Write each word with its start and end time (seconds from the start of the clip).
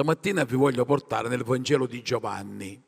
Stamattina 0.00 0.44
vi 0.44 0.54
voglio 0.54 0.84
portare 0.84 1.28
nel 1.28 1.42
Vangelo 1.42 1.84
di 1.84 2.02
Giovanni, 2.02 2.80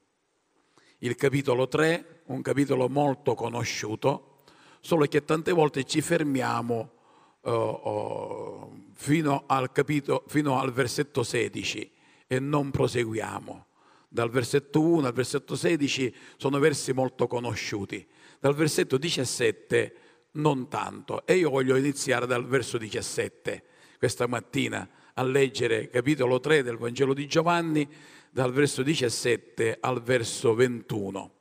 il 0.99 1.17
capitolo 1.17 1.67
3, 1.67 2.23
un 2.27 2.41
capitolo 2.41 2.89
molto 2.89 3.35
conosciuto, 3.35 4.43
solo 4.79 5.07
che 5.07 5.25
tante 5.25 5.51
volte 5.51 5.83
ci 5.83 6.03
fermiamo 6.03 6.93
uh, 7.41 7.51
uh, 7.51 8.93
fino, 8.93 9.43
al 9.49 9.73
capitolo, 9.73 10.23
fino 10.29 10.61
al 10.61 10.73
versetto 10.73 11.25
16 11.25 11.93
e 12.29 12.39
non 12.39 12.71
proseguiamo. 12.71 13.67
Dal 14.09 14.31
versetto 14.31 14.81
1 14.81 15.09
al 15.09 15.13
versetto 15.13 15.57
16 15.57 16.15
sono 16.37 16.61
versi 16.61 16.93
molto 16.93 17.27
conosciuti, 17.27 18.07
dal 18.39 18.55
versetto 18.55 18.99
17 18.99 19.95
non 20.35 20.69
tanto. 20.69 21.27
E 21.27 21.35
io 21.35 21.51
voglio 21.51 21.75
iniziare 21.75 22.29
dal 22.29 22.47
verso 22.47 22.79
17 22.79 23.65
questa 23.99 24.29
mattina 24.29 24.89
a 25.21 25.23
leggere 25.23 25.91
capitolo 25.91 26.41
3 26.41 26.63
del 26.63 26.79
Vangelo 26.79 27.13
di 27.13 27.27
Giovanni, 27.27 27.87
dal 28.31 28.55
verso 28.55 28.83
17 28.83 29.77
al 29.79 30.03
verso 30.03 30.55
21, 30.55 31.35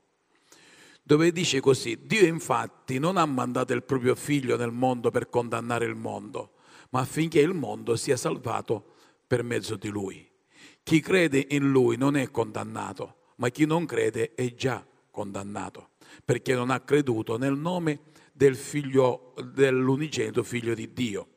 dove 1.02 1.32
dice 1.32 1.62
così, 1.62 1.98
Dio 2.06 2.26
infatti 2.26 3.00
non 3.00 3.16
ha 3.16 3.26
mandato 3.26 3.72
il 3.72 3.84
proprio 3.84 4.16
figlio 4.16 4.58
nel 4.58 4.74
mondo 4.74 5.12
per 5.12 5.30
condannare 5.30 5.86
il 5.86 5.96
mondo, 5.96 6.56
ma 6.90 7.00
affinché 7.00 7.40
il 7.40 7.54
mondo 7.54 7.96
sia 7.96 8.18
salvato 8.18 8.96
per 9.26 9.44
mezzo 9.44 9.78
di 9.78 9.88
lui. 9.88 10.30
Chi 10.84 11.00
crede 11.00 11.46
in 11.52 11.72
lui 11.72 11.96
non 11.96 12.18
è 12.18 12.30
condannato, 12.32 13.28
ma 13.38 13.48
chi 13.48 13.66
non 13.66 13.86
crede 13.86 14.34
è 14.34 14.54
già 14.56 14.86
condannato, 15.10 15.92
perché 16.26 16.54
non 16.54 16.70
ha 16.70 16.82
creduto 16.82 17.38
nel 17.38 17.56
nome 17.56 18.02
del 18.34 18.58
figlio 18.58 19.34
dell'unigenito 19.54 20.44
figlio 20.44 20.74
di 20.74 20.92
Dio. 20.92 21.28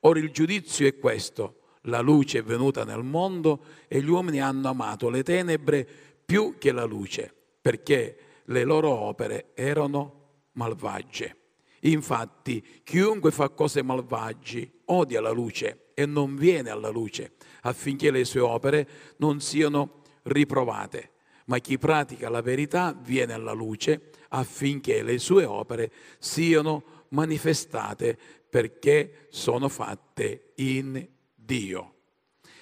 Ora 0.00 0.18
il 0.18 0.32
giudizio 0.32 0.88
è 0.88 0.98
questo 0.98 1.60
la 1.86 2.00
luce 2.00 2.38
è 2.38 2.42
venuta 2.42 2.84
nel 2.84 3.02
mondo 3.02 3.64
e 3.88 4.00
gli 4.00 4.08
uomini 4.08 4.40
hanno 4.40 4.68
amato 4.68 5.08
le 5.08 5.22
tenebre 5.22 5.86
più 6.24 6.56
che 6.58 6.72
la 6.72 6.84
luce, 6.84 7.32
perché 7.60 8.18
le 8.44 8.64
loro 8.64 8.90
opere 8.90 9.50
erano 9.54 10.24
malvagie. 10.52 11.36
Infatti, 11.80 12.64
chiunque 12.82 13.30
fa 13.30 13.48
cose 13.50 13.82
malvagie 13.82 14.70
odia 14.86 15.20
la 15.20 15.30
luce 15.30 15.90
e 15.94 16.06
non 16.06 16.36
viene 16.36 16.70
alla 16.70 16.88
luce, 16.88 17.32
affinché 17.62 18.10
le 18.10 18.24
sue 18.24 18.40
opere 18.40 18.88
non 19.18 19.40
siano 19.40 20.02
riprovate. 20.22 21.10
Ma 21.46 21.58
chi 21.58 21.78
pratica 21.78 22.28
la 22.28 22.42
verità 22.42 22.98
viene 23.00 23.32
alla 23.32 23.52
luce 23.52 24.10
affinché 24.30 25.02
le 25.04 25.18
sue 25.18 25.44
opere 25.44 25.92
siano 26.18 27.04
manifestate 27.10 28.18
perché 28.48 29.28
sono 29.30 29.68
fatte 29.68 30.52
in 30.56 31.06
Dio. 31.46 31.94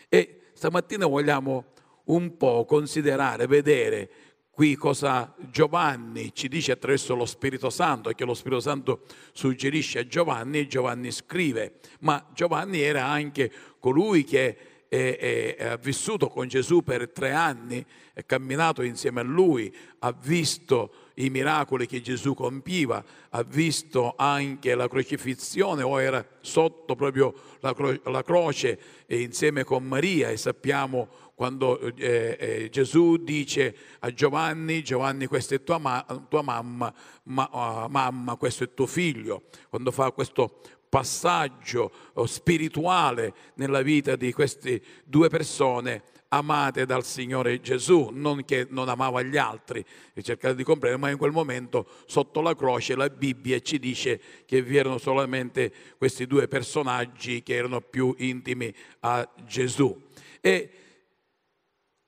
E 0.09 0.43
stamattina 0.53 1.07
vogliamo 1.07 1.73
un 2.05 2.37
po' 2.37 2.65
considerare, 2.65 3.49
vedere 3.49 4.11
qui 4.51 4.77
cosa 4.77 5.35
Giovanni 5.51 6.33
ci 6.33 6.47
dice 6.47 6.71
attraverso 6.73 7.17
lo 7.17 7.27
Spirito 7.27 7.71
Santo, 7.71 8.11
che 8.11 8.25
lo 8.25 8.35
Spirito 8.35 8.61
Santo 8.61 9.01
suggerisce 9.33 9.99
a 9.99 10.07
Giovanni 10.07 10.61
e 10.61 10.67
Giovanni 10.69 11.11
scrive, 11.11 11.81
ma 12.01 12.25
Giovanni 12.33 12.81
era 12.81 13.05
anche 13.07 13.51
colui 13.81 14.23
che 14.23 15.57
ha 15.59 15.77
vissuto 15.77 16.29
con 16.29 16.47
Gesù 16.47 16.85
per 16.85 17.11
tre 17.11 17.33
anni, 17.33 17.85
è 18.13 18.25
camminato 18.25 18.83
insieme 18.83 19.21
a 19.21 19.25
lui, 19.25 19.75
ha 19.99 20.13
visto 20.13 21.04
i 21.15 21.31
miracoli 21.31 21.87
che 21.87 22.01
Gesù 22.01 22.35
compiva, 22.35 23.05
ha 23.31 23.43
visto 23.43 24.15
anche 24.17 24.75
la 24.75 24.89
crocifissione 24.89 25.83
o 25.83 26.01
era 26.01 26.27
sotto 26.41 26.95
proprio 26.95 27.35
la, 27.61 27.75
cro- 27.75 28.01
la 28.05 28.23
croce 28.23 28.79
insieme 29.07 29.65
con 29.65 29.85
Maria 29.85 30.31
e 30.31 30.37
sappiamo 30.37 31.09
quando 31.35 31.81
eh, 31.97 32.37
eh, 32.39 32.69
Gesù 32.71 33.17
dice 33.17 33.77
a 34.01 34.13
Giovanni, 34.13 34.83
Giovanni 34.83 35.27
questa 35.27 35.55
è 35.57 35.63
tua, 35.63 35.79
ma- 35.79 36.05
tua 36.29 36.43
mamma, 36.43 36.95
ma- 37.25 37.51
uh, 37.53 37.91
mamma, 37.91 38.37
questo 38.37 38.65
è 38.65 38.73
tuo 38.73 38.87
figlio, 38.87 39.43
quando 39.69 39.91
fa 39.91 40.13
questo 40.13 40.61
passaggio 40.89 41.91
oh, 42.13 42.27
spirituale 42.27 43.35
nella 43.55 43.83
vita 43.83 44.15
di 44.15 44.33
queste 44.33 44.81
due 45.05 45.29
persone, 45.29 46.05
amate 46.37 46.85
dal 46.87 47.05
Signore 47.05 47.61
Gesù, 47.61 48.09
non 48.13 48.45
che 48.45 48.67
non 48.71 48.89
amava 48.89 49.23
gli 49.23 49.37
altri, 49.37 49.85
e 50.13 50.23
cercate 50.23 50.55
di 50.55 50.65
comprendere, 50.65 51.01
ma 51.01 51.11
in 51.11 51.17
quel 51.17 51.31
momento 51.31 51.87
sotto 52.07 52.41
la 52.41 52.55
croce 52.55 52.97
la 52.97 53.09
Bibbia 53.09 53.61
ci 53.61 53.79
dice 53.79 54.21
che 54.45 54.63
vi 54.63 54.77
erano 54.77 54.99
solamente 54.99 55.73
questi 55.97 56.27
due 56.27 56.49
personaggi 56.49 57.43
che 57.43 57.55
erano 57.55 57.81
più 57.81 58.15
intimi 58.19 58.75
a 59.01 59.29
Gesù. 59.47 60.09
E 60.41 60.71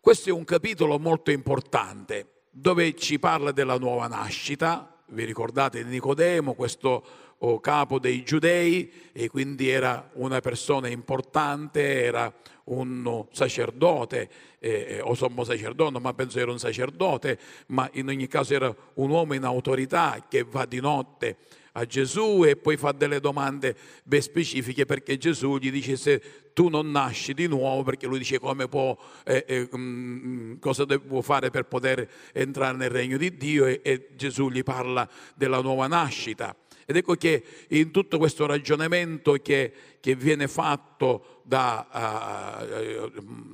questo 0.00 0.28
è 0.28 0.32
un 0.32 0.44
capitolo 0.44 0.98
molto 0.98 1.30
importante 1.30 2.44
dove 2.50 2.94
ci 2.94 3.18
parla 3.18 3.52
della 3.52 3.78
nuova 3.78 4.06
nascita, 4.06 5.02
vi 5.10 5.24
ricordate 5.24 5.84
di 5.84 5.90
Nicodemo, 5.90 6.54
questo 6.54 7.04
oh, 7.38 7.60
capo 7.60 7.98
dei 7.98 8.22
giudei, 8.22 8.90
e 9.12 9.28
quindi 9.28 9.68
era 9.68 10.10
una 10.14 10.40
persona 10.40 10.88
importante, 10.88 12.02
era 12.02 12.32
un 12.64 13.26
sacerdote 13.30 14.28
eh, 14.58 15.00
o 15.02 15.14
sommo 15.14 15.44
sacerdote, 15.44 15.98
ma 16.00 16.14
penso 16.14 16.38
era 16.38 16.50
un 16.50 16.58
sacerdote, 16.58 17.38
ma 17.68 17.88
in 17.92 18.08
ogni 18.08 18.26
caso 18.26 18.54
era 18.54 18.74
un 18.94 19.10
uomo 19.10 19.34
in 19.34 19.44
autorità 19.44 20.24
che 20.28 20.44
va 20.44 20.64
di 20.64 20.80
notte 20.80 21.36
a 21.72 21.84
Gesù 21.84 22.42
e 22.44 22.56
poi 22.56 22.76
fa 22.76 22.92
delle 22.92 23.20
domande 23.20 23.76
ben 24.02 24.22
specifiche 24.22 24.86
perché 24.86 25.18
Gesù 25.18 25.58
gli 25.58 25.70
dice 25.70 25.96
se 25.96 26.22
tu 26.54 26.68
non 26.68 26.90
nasci 26.90 27.34
di 27.34 27.46
nuovo, 27.46 27.82
perché 27.82 28.06
lui 28.06 28.18
dice 28.18 28.38
come 28.38 28.66
può, 28.66 28.96
eh, 29.24 29.44
eh, 29.46 29.68
mm, 29.76 30.54
cosa 30.58 30.86
devo 30.86 31.20
fare 31.20 31.50
per 31.50 31.64
poter 31.64 32.08
entrare 32.32 32.76
nel 32.78 32.88
regno 32.88 33.18
di 33.18 33.36
Dio 33.36 33.66
e, 33.66 33.80
e 33.84 34.08
Gesù 34.16 34.48
gli 34.48 34.62
parla 34.62 35.08
della 35.34 35.60
nuova 35.60 35.86
nascita. 35.86 36.56
Ed 36.88 36.94
ecco 36.94 37.14
che 37.16 37.42
in 37.70 37.90
tutto 37.90 38.16
questo 38.16 38.46
ragionamento 38.46 39.32
che, 39.42 39.72
che 39.98 40.14
viene 40.14 40.46
fatto 40.46 41.40
da, 41.42 42.60
uh, 42.62 43.10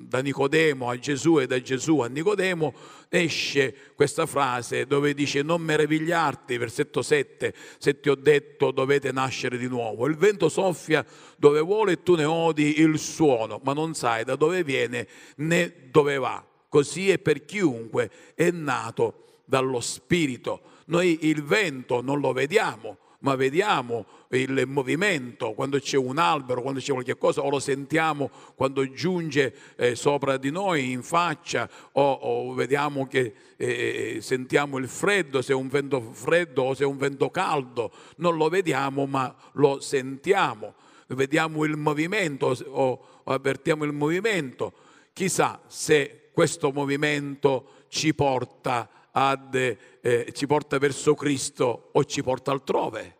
da, 0.06 0.20
Nicodemo 0.20 0.90
a 0.90 0.98
Gesù 0.98 1.40
e 1.40 1.46
da 1.46 1.58
Gesù 1.62 2.00
a 2.00 2.08
Nicodemo, 2.08 2.74
esce 3.08 3.74
questa 3.94 4.26
frase 4.26 4.86
dove 4.86 5.14
dice 5.14 5.40
non 5.40 5.62
meravigliarti, 5.62 6.58
versetto 6.58 7.00
7, 7.00 7.54
se 7.78 8.00
ti 8.00 8.10
ho 8.10 8.14
detto 8.16 8.70
dovete 8.70 9.12
nascere 9.12 9.56
di 9.56 9.66
nuovo. 9.66 10.06
Il 10.06 10.16
vento 10.16 10.50
soffia 10.50 11.02
dove 11.38 11.60
vuole 11.60 11.92
e 11.92 12.02
tu 12.02 12.14
ne 12.16 12.24
odi 12.24 12.80
il 12.80 12.98
suono, 12.98 13.62
ma 13.64 13.72
non 13.72 13.94
sai 13.94 14.24
da 14.24 14.36
dove 14.36 14.62
viene 14.62 15.08
né 15.36 15.88
dove 15.90 16.18
va. 16.18 16.44
Così 16.68 17.10
è 17.10 17.18
per 17.18 17.46
chiunque 17.46 18.10
è 18.34 18.50
nato 18.50 19.40
dallo 19.46 19.80
Spirito. 19.80 20.60
Noi 20.86 21.28
il 21.28 21.42
vento 21.42 22.02
non 22.02 22.20
lo 22.20 22.32
vediamo, 22.32 22.98
ma 23.22 23.34
vediamo 23.34 24.06
il 24.30 24.64
movimento 24.66 25.52
quando 25.52 25.78
c'è 25.78 25.96
un 25.96 26.18
albero, 26.18 26.62
quando 26.62 26.80
c'è 26.80 26.92
qualche 26.92 27.16
cosa, 27.16 27.42
o 27.42 27.50
lo 27.50 27.58
sentiamo 27.58 28.30
quando 28.54 28.90
giunge 28.92 29.54
eh, 29.76 29.94
sopra 29.94 30.36
di 30.36 30.50
noi 30.50 30.90
in 30.90 31.02
faccia, 31.02 31.68
o, 31.92 32.12
o 32.12 32.54
vediamo 32.54 33.06
che 33.06 33.34
eh, 33.56 34.18
sentiamo 34.20 34.78
il 34.78 34.88
freddo, 34.88 35.42
se 35.42 35.52
è 35.52 35.54
un 35.54 35.68
vento 35.68 36.00
freddo 36.12 36.62
o 36.62 36.74
se 36.74 36.84
è 36.84 36.86
un 36.86 36.96
vento 36.96 37.30
caldo, 37.30 37.92
non 38.16 38.36
lo 38.36 38.48
vediamo 38.48 39.06
ma 39.06 39.34
lo 39.52 39.80
sentiamo, 39.80 40.74
vediamo 41.08 41.64
il 41.64 41.76
movimento 41.76 42.56
o, 42.66 43.06
o 43.24 43.32
avvertiamo 43.32 43.84
il 43.84 43.92
movimento. 43.92 44.72
Chissà 45.12 45.60
se 45.66 46.30
questo 46.32 46.72
movimento 46.72 47.84
ci 47.88 48.14
porta 48.14 48.78
a 48.78 49.01
ad, 49.12 49.54
eh, 49.54 50.32
ci 50.32 50.46
porta 50.46 50.78
verso 50.78 51.14
Cristo 51.14 51.90
o 51.92 52.04
ci 52.04 52.22
porta 52.22 52.50
altrove. 52.50 53.16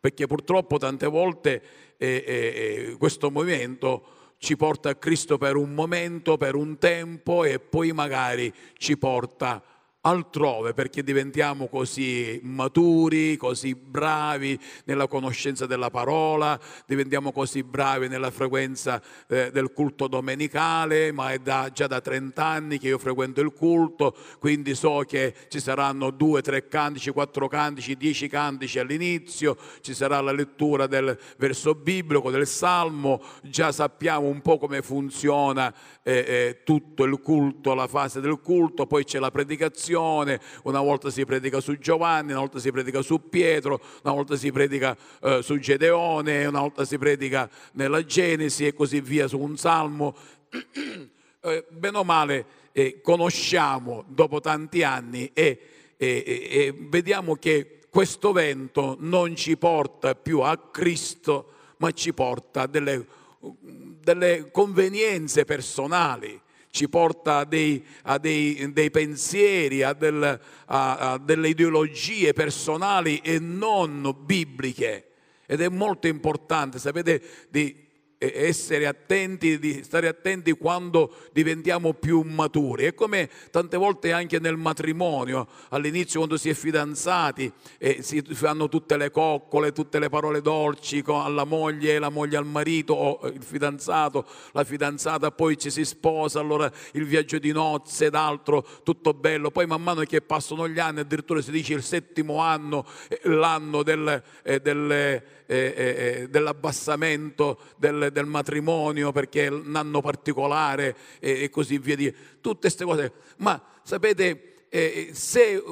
Perché 0.00 0.26
purtroppo 0.26 0.78
tante 0.78 1.06
volte 1.06 1.62
eh, 1.96 2.24
eh, 2.26 2.96
questo 2.98 3.30
movimento 3.30 4.34
ci 4.38 4.56
porta 4.56 4.90
a 4.90 4.94
Cristo 4.96 5.38
per 5.38 5.54
un 5.54 5.72
momento, 5.72 6.36
per 6.36 6.56
un 6.56 6.76
tempo 6.78 7.44
e 7.44 7.60
poi 7.60 7.92
magari 7.92 8.52
ci 8.76 8.96
porta 8.98 9.62
altrove 10.02 10.72
perché 10.72 11.02
diventiamo 11.02 11.68
così 11.68 12.40
maturi, 12.42 13.36
così 13.36 13.74
bravi 13.74 14.58
nella 14.84 15.06
conoscenza 15.06 15.66
della 15.66 15.90
parola, 15.90 16.58
diventiamo 16.86 17.30
così 17.30 17.62
bravi 17.62 18.08
nella 18.08 18.30
frequenza 18.30 19.00
eh, 19.28 19.50
del 19.52 19.72
culto 19.72 20.08
domenicale, 20.08 21.12
ma 21.12 21.32
è 21.32 21.38
da, 21.38 21.70
già 21.72 21.86
da 21.86 22.00
30 22.00 22.44
anni 22.44 22.78
che 22.78 22.88
io 22.88 22.98
frequento 22.98 23.40
il 23.40 23.52
culto, 23.52 24.16
quindi 24.40 24.74
so 24.74 25.04
che 25.06 25.34
ci 25.48 25.60
saranno 25.60 26.10
due, 26.10 26.42
tre 26.42 26.66
cantici, 26.66 27.10
quattro 27.10 27.46
cantici, 27.46 27.96
dieci 27.96 28.28
cantici 28.28 28.80
all'inizio, 28.80 29.56
ci 29.82 29.94
sarà 29.94 30.20
la 30.20 30.32
lettura 30.32 30.86
del 30.88 31.16
verso 31.36 31.74
biblico, 31.76 32.30
del 32.30 32.46
salmo, 32.48 33.22
già 33.42 33.70
sappiamo 33.70 34.26
un 34.26 34.40
po' 34.40 34.58
come 34.58 34.82
funziona 34.82 35.72
eh, 36.02 36.12
eh, 36.12 36.60
tutto 36.64 37.04
il 37.04 37.20
culto, 37.20 37.74
la 37.74 37.86
fase 37.86 38.20
del 38.20 38.40
culto, 38.40 38.86
poi 38.86 39.04
c'è 39.04 39.20
la 39.20 39.30
predicazione, 39.30 39.90
predicazione, 39.92 40.40
una 40.62 40.80
volta 40.80 41.10
si 41.10 41.24
predica 41.24 41.60
su 41.60 41.78
Giovanni, 41.78 42.32
una 42.32 42.40
volta 42.40 42.58
si 42.58 42.70
predica 42.70 43.02
su 43.02 43.28
Pietro, 43.28 43.80
una 44.02 44.14
volta 44.14 44.36
si 44.36 44.50
predica 44.50 44.96
eh, 45.20 45.42
su 45.42 45.58
Gedeone, 45.58 46.46
una 46.46 46.60
volta 46.60 46.84
si 46.84 46.98
predica 46.98 47.48
nella 47.72 48.04
Genesi 48.04 48.66
e 48.66 48.72
così 48.72 49.00
via 49.00 49.26
su 49.28 49.38
un 49.38 49.56
salmo. 49.56 50.16
eh, 51.40 51.66
bene 51.68 51.98
o 51.98 52.04
male 52.04 52.46
eh, 52.72 53.00
conosciamo 53.02 54.04
dopo 54.08 54.40
tanti 54.40 54.82
anni 54.82 55.30
e, 55.34 55.58
e, 55.96 56.24
e 56.26 56.74
vediamo 56.78 57.36
che 57.36 57.80
questo 57.90 58.32
vento 58.32 58.96
non 59.00 59.36
ci 59.36 59.56
porta 59.58 60.14
più 60.14 60.40
a 60.40 60.56
Cristo, 60.56 61.50
ma 61.78 61.90
ci 61.90 62.14
porta 62.14 62.62
a 62.62 62.66
delle, 62.66 63.06
delle 63.38 64.50
convenienze 64.50 65.44
personali 65.44 66.40
ci 66.72 66.88
porta 66.88 67.36
a 67.36 67.44
dei, 67.44 67.84
a 68.04 68.16
dei, 68.16 68.72
dei 68.72 68.90
pensieri, 68.90 69.82
a, 69.82 69.92
del, 69.92 70.40
a, 70.66 70.96
a 71.12 71.18
delle 71.18 71.50
ideologie 71.50 72.32
personali 72.32 73.20
e 73.22 73.38
non 73.38 74.16
bibliche. 74.24 75.08
Ed 75.44 75.60
è 75.60 75.68
molto 75.68 76.06
importante, 76.06 76.78
sapete, 76.78 77.22
di 77.50 77.81
essere 78.22 78.86
attenti, 78.86 79.58
di 79.58 79.82
stare 79.82 80.06
attenti 80.08 80.52
quando 80.52 81.14
diventiamo 81.32 81.92
più 81.92 82.20
maturi. 82.22 82.84
È 82.84 82.94
come 82.94 83.28
tante 83.50 83.76
volte 83.76 84.12
anche 84.12 84.38
nel 84.38 84.56
matrimonio, 84.56 85.48
all'inizio 85.70 86.18
quando 86.18 86.36
si 86.36 86.48
è 86.48 86.54
fidanzati 86.54 87.52
eh, 87.78 88.02
si 88.02 88.22
fanno 88.22 88.68
tutte 88.68 88.96
le 88.96 89.10
coccole, 89.10 89.72
tutte 89.72 89.98
le 89.98 90.08
parole 90.08 90.40
dolci 90.40 91.02
alla 91.06 91.44
moglie, 91.44 91.98
la 91.98 92.10
moglie 92.10 92.36
al 92.36 92.46
marito 92.46 92.94
o 92.94 93.26
il 93.28 93.42
fidanzato, 93.42 94.26
la 94.52 94.64
fidanzata, 94.64 95.30
poi 95.30 95.58
ci 95.58 95.70
si 95.70 95.84
sposa, 95.84 96.40
allora 96.40 96.70
il 96.92 97.04
viaggio 97.04 97.38
di 97.38 97.52
nozze 97.52 98.06
ed 98.06 98.14
altro, 98.14 98.66
tutto 98.82 99.14
bello. 99.14 99.50
Poi 99.50 99.66
man 99.66 99.82
mano 99.82 100.02
che 100.02 100.20
passano 100.20 100.68
gli 100.68 100.78
anni, 100.78 101.00
addirittura 101.00 101.40
si 101.40 101.50
dice 101.50 101.74
il 101.74 101.82
settimo 101.82 102.38
anno, 102.38 102.86
eh, 103.08 103.20
l'anno 103.24 103.82
del, 103.82 104.22
eh, 104.42 104.60
del 104.60 105.22
eh, 105.52 105.74
eh, 106.22 106.28
dell'abbassamento 106.28 107.58
del, 107.76 108.10
del, 108.12 108.26
matrimonio 108.26 109.12
perché 109.12 109.46
è 109.46 109.50
un 109.50 109.76
anno 109.76 110.00
particolare 110.00 110.96
e, 111.20 111.42
e 111.42 111.50
così 111.50 111.78
via. 111.78 111.96
Di, 111.96 112.14
tutte 112.40 112.60
queste 112.60 112.84
cose. 112.84 113.12
Ma 113.38 113.62
sapete, 113.82 114.64
eh, 114.68 115.10
se 115.12 115.62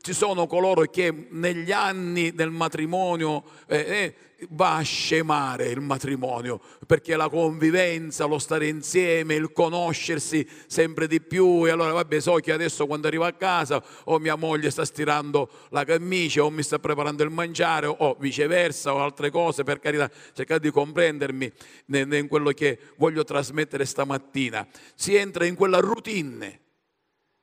ci 0.00 0.12
sono 0.12 0.46
coloro 0.46 0.82
che 0.82 1.26
negli 1.30 1.72
anni 1.72 2.32
del 2.32 2.50
matrimonio 2.50 3.44
eh, 3.66 3.76
eh 3.78 4.14
va 4.50 4.76
a 4.76 4.82
scemare 4.82 5.68
il 5.68 5.80
matrimonio, 5.80 6.60
perché 6.86 7.16
la 7.16 7.28
convivenza, 7.28 8.24
lo 8.24 8.38
stare 8.38 8.66
insieme, 8.66 9.34
il 9.34 9.52
conoscersi 9.52 10.46
sempre 10.66 11.06
di 11.06 11.20
più 11.20 11.66
e 11.66 11.70
allora 11.70 11.92
vabbè 11.92 12.20
so 12.20 12.34
che 12.34 12.52
adesso 12.52 12.86
quando 12.86 13.06
arrivo 13.06 13.24
a 13.24 13.32
casa 13.32 13.82
o 14.04 14.18
mia 14.18 14.34
moglie 14.34 14.70
sta 14.70 14.84
stirando 14.84 15.48
la 15.70 15.84
camicia 15.84 16.44
o 16.44 16.50
mi 16.50 16.62
sta 16.62 16.78
preparando 16.78 17.22
il 17.22 17.30
mangiare 17.30 17.86
o 17.86 18.16
viceversa 18.18 18.94
o 18.94 18.98
altre 18.98 19.30
cose, 19.30 19.62
per 19.64 19.78
carità 19.78 20.10
cercate 20.32 20.60
di 20.60 20.70
comprendermi 20.70 21.52
in 21.86 22.26
quello 22.28 22.50
che 22.50 22.78
voglio 22.96 23.24
trasmettere 23.24 23.84
stamattina. 23.84 24.66
Si 24.94 25.14
entra 25.14 25.44
in 25.44 25.54
quella 25.54 25.78
routine 25.78 26.60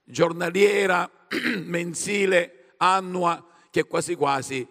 giornaliera, 0.04 1.10
mensile, 1.64 2.74
annua, 2.78 3.46
che 3.70 3.84
quasi 3.86 4.16
quasi 4.16 4.68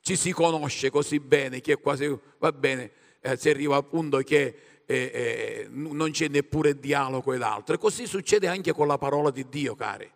ci 0.00 0.16
si 0.16 0.32
conosce 0.32 0.90
così 0.90 1.18
bene 1.18 1.60
che 1.60 1.76
quasi 1.76 2.14
va 2.38 2.52
bene, 2.52 2.90
eh, 3.20 3.36
si 3.38 3.48
arriva 3.48 3.76
al 3.76 3.86
punto 3.86 4.18
che 4.18 4.54
eh, 4.86 4.94
eh, 4.94 5.66
non 5.70 6.10
c'è 6.10 6.28
neppure 6.28 6.78
dialogo 6.78 7.32
ed 7.32 7.42
altro. 7.42 7.74
E 7.74 7.78
così 7.78 8.06
succede 8.06 8.46
anche 8.46 8.72
con 8.72 8.86
la 8.86 8.98
parola 8.98 9.30
di 9.30 9.46
Dio, 9.48 9.74
cari. 9.74 10.10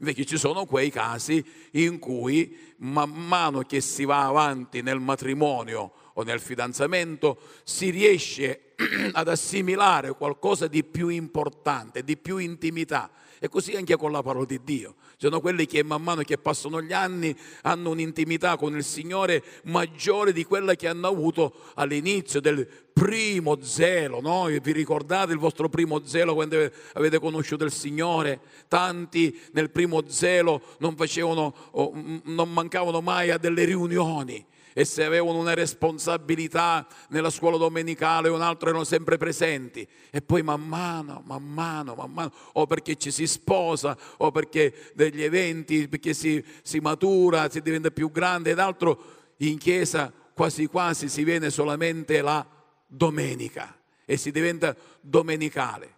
Invece 0.00 0.24
ci 0.24 0.38
sono 0.38 0.64
quei 0.64 0.90
casi 0.90 1.44
in 1.72 1.98
cui 1.98 2.56
man 2.78 3.10
mano 3.10 3.62
che 3.62 3.80
si 3.80 4.04
va 4.04 4.26
avanti 4.26 4.80
nel 4.80 5.00
matrimonio 5.00 5.92
o 6.14 6.22
nel 6.22 6.40
fidanzamento 6.40 7.40
si 7.64 7.90
riesce 7.90 8.74
ad 9.12 9.28
assimilare 9.28 10.14
qualcosa 10.14 10.68
di 10.68 10.84
più 10.84 11.08
importante, 11.08 12.04
di 12.04 12.16
più 12.16 12.38
intimità 12.38 13.10
e 13.40 13.48
così 13.48 13.74
anche 13.74 13.96
con 13.96 14.12
la 14.12 14.22
parola 14.22 14.44
di 14.44 14.60
Dio. 14.62 14.96
Sono 15.20 15.40
quelli 15.40 15.66
che 15.66 15.82
man 15.82 16.00
mano 16.00 16.22
che 16.22 16.38
passano 16.38 16.80
gli 16.80 16.92
anni 16.92 17.36
hanno 17.62 17.90
un'intimità 17.90 18.56
con 18.56 18.76
il 18.76 18.84
Signore 18.84 19.42
maggiore 19.64 20.32
di 20.32 20.44
quella 20.44 20.76
che 20.76 20.86
hanno 20.86 21.08
avuto 21.08 21.72
all'inizio 21.74 22.40
del 22.40 22.64
primo 22.92 23.60
zelo. 23.60 24.20
No? 24.20 24.44
Vi 24.44 24.72
ricordate 24.72 25.32
il 25.32 25.40
vostro 25.40 25.68
primo 25.68 26.04
zelo 26.04 26.34
quando 26.34 26.70
avete 26.92 27.18
conosciuto 27.18 27.64
il 27.64 27.72
Signore? 27.72 28.40
Tanti 28.68 29.36
nel 29.54 29.70
primo 29.70 30.04
zelo 30.06 30.62
non, 30.78 30.94
facevano, 30.94 32.22
non 32.26 32.52
mancavano 32.52 33.00
mai 33.00 33.32
a 33.32 33.38
delle 33.38 33.64
riunioni 33.64 34.46
e 34.78 34.84
se 34.84 35.02
avevano 35.02 35.38
una 35.38 35.54
responsabilità 35.54 36.86
nella 37.08 37.30
scuola 37.30 37.56
domenicale 37.56 38.28
o 38.28 38.36
un'altra 38.36 38.68
erano 38.68 38.84
sempre 38.84 39.16
presenti 39.16 39.84
e 40.08 40.22
poi 40.22 40.44
man 40.44 40.60
mano, 40.60 41.20
man 41.26 41.42
mano, 41.42 41.96
man 41.96 42.12
mano, 42.12 42.32
o 42.52 42.64
perché 42.68 42.94
ci 42.94 43.10
si 43.10 43.26
sposa 43.26 43.98
o 44.18 44.30
perché 44.30 44.92
degli 44.94 45.24
eventi, 45.24 45.88
perché 45.88 46.14
si, 46.14 46.44
si 46.62 46.78
matura, 46.78 47.50
si 47.50 47.60
diventa 47.60 47.90
più 47.90 48.12
grande 48.12 48.52
ed 48.52 48.60
altro, 48.60 49.34
in 49.38 49.58
chiesa 49.58 50.12
quasi 50.32 50.66
quasi 50.66 51.08
si 51.08 51.24
viene 51.24 51.50
solamente 51.50 52.20
la 52.20 52.46
domenica 52.86 53.76
e 54.04 54.16
si 54.16 54.30
diventa 54.30 54.76
domenicale. 55.00 55.92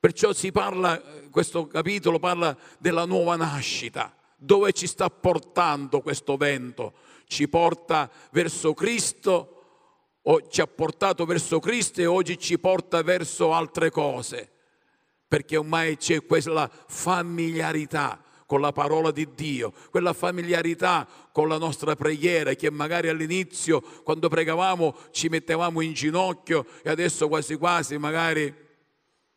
Perciò 0.00 0.32
si 0.32 0.50
parla, 0.50 1.00
questo 1.30 1.68
capitolo 1.68 2.18
parla 2.18 2.58
della 2.76 3.04
nuova 3.04 3.36
nascita, 3.36 4.12
dove 4.34 4.72
ci 4.72 4.88
sta 4.88 5.08
portando 5.10 6.00
questo 6.00 6.36
vento 6.36 7.12
ci 7.26 7.48
porta 7.48 8.10
verso 8.30 8.74
Cristo 8.74 9.48
o 10.22 10.48
ci 10.48 10.60
ha 10.60 10.66
portato 10.66 11.24
verso 11.24 11.58
Cristo 11.58 12.00
e 12.00 12.06
oggi 12.06 12.38
ci 12.38 12.58
porta 12.58 13.02
verso 13.02 13.52
altre 13.52 13.90
cose, 13.90 14.50
perché 15.28 15.56
ormai 15.56 15.96
c'è 15.96 16.24
quella 16.24 16.70
familiarità 16.86 18.22
con 18.46 18.60
la 18.60 18.72
parola 18.72 19.10
di 19.10 19.28
Dio, 19.34 19.72
quella 19.90 20.12
familiarità 20.12 21.06
con 21.32 21.48
la 21.48 21.58
nostra 21.58 21.96
preghiera 21.96 22.54
che 22.54 22.70
magari 22.70 23.08
all'inizio 23.08 23.80
quando 24.02 24.28
pregavamo 24.28 24.94
ci 25.10 25.28
mettevamo 25.28 25.80
in 25.80 25.92
ginocchio 25.92 26.66
e 26.82 26.90
adesso 26.90 27.28
quasi 27.28 27.56
quasi 27.56 27.98
magari 27.98 28.54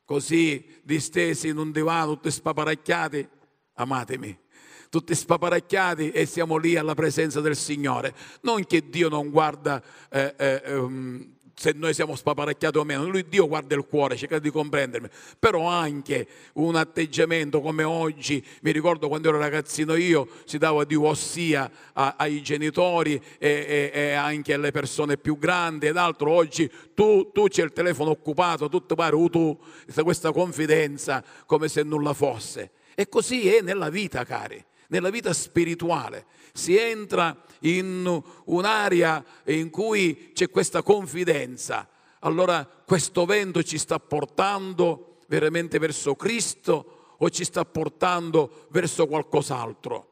così 0.06 0.80
distesi 0.84 1.50
in 1.50 1.58
un 1.58 1.72
divano, 1.72 2.14
tutti 2.14 2.32
spaparacchiati, 2.32 3.28
amatemi 3.74 4.46
tutti 4.90 5.14
spaparacchiati 5.16 6.12
e 6.12 6.26
siamo 6.26 6.58
lì 6.58 6.76
alla 6.76 6.96
presenza 6.96 7.42
del 7.42 7.56
Signore. 7.56 8.14
Non 8.42 8.66
che 8.66 8.90
Dio 8.90 9.10
non 9.10 9.30
guarda 9.30 9.82
eh, 10.10 10.34
eh, 10.38 10.76
um, 10.76 11.36
se 11.60 11.72
noi 11.74 11.96
siamo 11.96 12.16
spaparacchiati 12.16 12.78
o 12.78 12.84
meno, 12.84 13.10
lui 13.10 13.28
Dio 13.28 13.48
guarda 13.48 13.74
il 13.74 13.88
cuore, 13.88 14.16
cerca 14.16 14.38
di 14.38 14.52
comprendermi, 14.52 15.10
però 15.40 15.66
anche 15.66 16.28
un 16.54 16.76
atteggiamento 16.76 17.62
come 17.62 17.82
oggi, 17.82 18.46
mi 18.62 18.72
ricordo 18.72 19.08
quando 19.08 19.30
ero 19.30 19.40
ragazzino 19.40 19.96
io, 19.96 20.28
si 20.46 20.60
dava 20.60 20.84
di 20.84 20.94
ossia 20.94 21.70
a, 21.94 22.14
ai 22.16 22.44
genitori 22.44 23.20
e, 23.40 23.92
e, 23.92 23.92
e, 23.92 24.12
anche 24.12 24.54
alle 24.54 24.70
persone 24.70 25.18
più 25.18 25.40
grandi 25.40 25.88
ed 25.88 25.98
altro, 25.98 26.30
oggi 26.30 26.72
tu, 26.94 27.32
tu 27.32 27.48
c'è 27.48 27.64
il 27.64 27.74
telefono 27.74 28.12
occupato, 28.12 28.70
tutto 28.70 28.94
pare 28.94 29.18
tu, 29.32 29.58
questa 30.04 30.32
confidenza 30.32 31.24
come 31.48 31.70
se 31.70 31.82
nulla 31.82 32.14
fosse. 32.14 32.70
E 32.94 33.10
così 33.10 33.48
è 33.50 33.62
nella 33.62 33.90
vita, 33.90 34.24
cari 34.26 34.64
nella 34.88 35.10
vita 35.10 35.34
spirituale. 35.34 36.26
Si 36.54 36.78
entra 36.78 37.36
in 37.62 38.22
un'area 38.46 39.24
in 39.46 39.70
cui 39.70 40.32
c'è 40.34 40.50
questa 40.50 40.82
confidenza. 40.82 41.88
Allora 42.20 42.66
questo 42.66 43.26
vento 43.26 43.64
ci 43.64 43.78
sta 43.78 44.00
portando 44.00 45.20
veramente 45.28 45.78
verso 45.80 46.16
Cristo 46.16 47.16
o 47.18 47.30
ci 47.30 47.44
sta 47.44 47.66
portando 47.66 48.68
verso 48.70 49.08
qualcos'altro. 49.08 50.06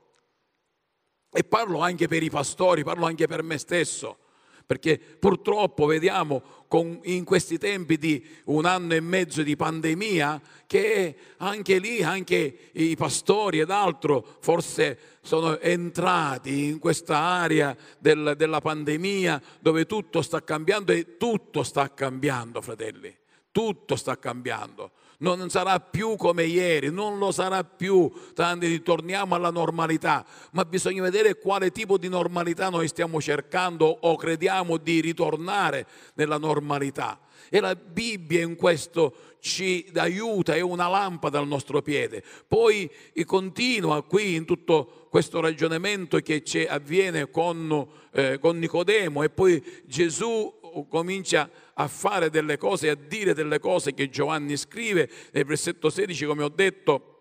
E 1.32 1.44
parlo 1.44 1.80
anche 1.80 2.08
per 2.08 2.24
i 2.24 2.30
pastori, 2.30 2.84
parlo 2.84 3.06
anche 3.06 3.28
per 3.28 3.44
me 3.44 3.58
stesso 3.58 4.20
perché 4.66 4.98
purtroppo 4.98 5.86
vediamo 5.86 6.42
con, 6.68 7.00
in 7.04 7.24
questi 7.24 7.58
tempi 7.58 7.98
di 7.98 8.26
un 8.46 8.66
anno 8.66 8.94
e 8.94 9.00
mezzo 9.00 9.44
di 9.44 9.56
pandemia 9.56 10.42
che 10.68 11.16
anche 11.38 11.78
lì, 11.80 12.04
anche 12.04 12.70
i 12.74 12.96
pastori 12.96 13.60
ed 13.60 13.70
altro 13.70 14.38
forse 14.40 14.98
sono 15.22 15.60
entrati 15.60 16.66
in 16.66 16.80
questa 16.80 17.18
area 17.18 17.76
del, 18.00 18.34
della 18.38 18.62
pandemia 18.62 19.42
dove 19.60 19.86
tutto 19.86 20.22
sta 20.22 20.44
cambiando 20.44 20.92
e 20.92 21.18
tutto 21.18 21.64
sta 21.64 21.94
cambiando, 21.94 22.62
fratelli, 22.62 23.16
tutto 23.52 23.96
sta 23.96 24.18
cambiando 24.18 24.92
non 25.20 25.50
sarà 25.50 25.80
più 25.80 26.16
come 26.16 26.44
ieri, 26.44 26.92
non 26.92 27.18
lo 27.18 27.32
sarà 27.32 27.64
più, 27.64 28.12
tanti 28.34 28.68
ritorniamo 28.68 29.36
alla 29.36 29.52
normalità, 29.52 30.26
ma 30.52 30.66
bisogna 30.66 31.02
vedere 31.02 31.38
quale 31.38 31.72
tipo 31.72 31.98
di 31.98 32.10
normalità 32.10 32.70
noi 32.70 32.88
stiamo 32.88 33.22
cercando 33.22 33.86
o 33.86 34.16
crediamo 34.16 34.78
di 34.78 35.02
ritornare 35.02 35.88
nella 36.16 36.38
normalità. 36.38 37.20
E 37.50 37.60
la 37.60 37.76
Bibbia 37.76 38.42
in 38.42 38.56
questo 38.56 39.36
ci 39.40 39.86
aiuta, 39.94 40.56
è 40.56 40.62
una 40.62 40.88
lampada 40.88 41.38
al 41.38 41.48
nostro 41.48 41.82
piede. 41.84 42.24
Poi 42.48 42.90
continua 43.26 44.02
qui 44.04 44.34
in 44.34 44.46
tutto 44.46 45.08
questo 45.10 45.40
ragionamento 45.40 46.18
che 46.18 46.44
avviene 46.68 47.30
con, 47.30 47.88
eh, 48.12 48.40
con 48.40 48.58
Nicodemo 48.58 49.22
e 49.22 49.30
poi 49.30 49.64
Gesù 49.86 50.55
comincia 50.90 51.50
a 51.74 51.88
fare 51.88 52.30
delle 52.30 52.58
cose, 52.58 52.90
a 52.90 52.96
dire 52.96 53.34
delle 53.34 53.60
cose 53.60 53.94
che 53.94 54.10
Giovanni 54.10 54.58
scrive, 54.58 55.10
nel 55.32 55.46
versetto 55.46 55.90
16, 55.90 56.26
come 56.26 56.44
ho 56.44 56.50
detto, 56.50 57.12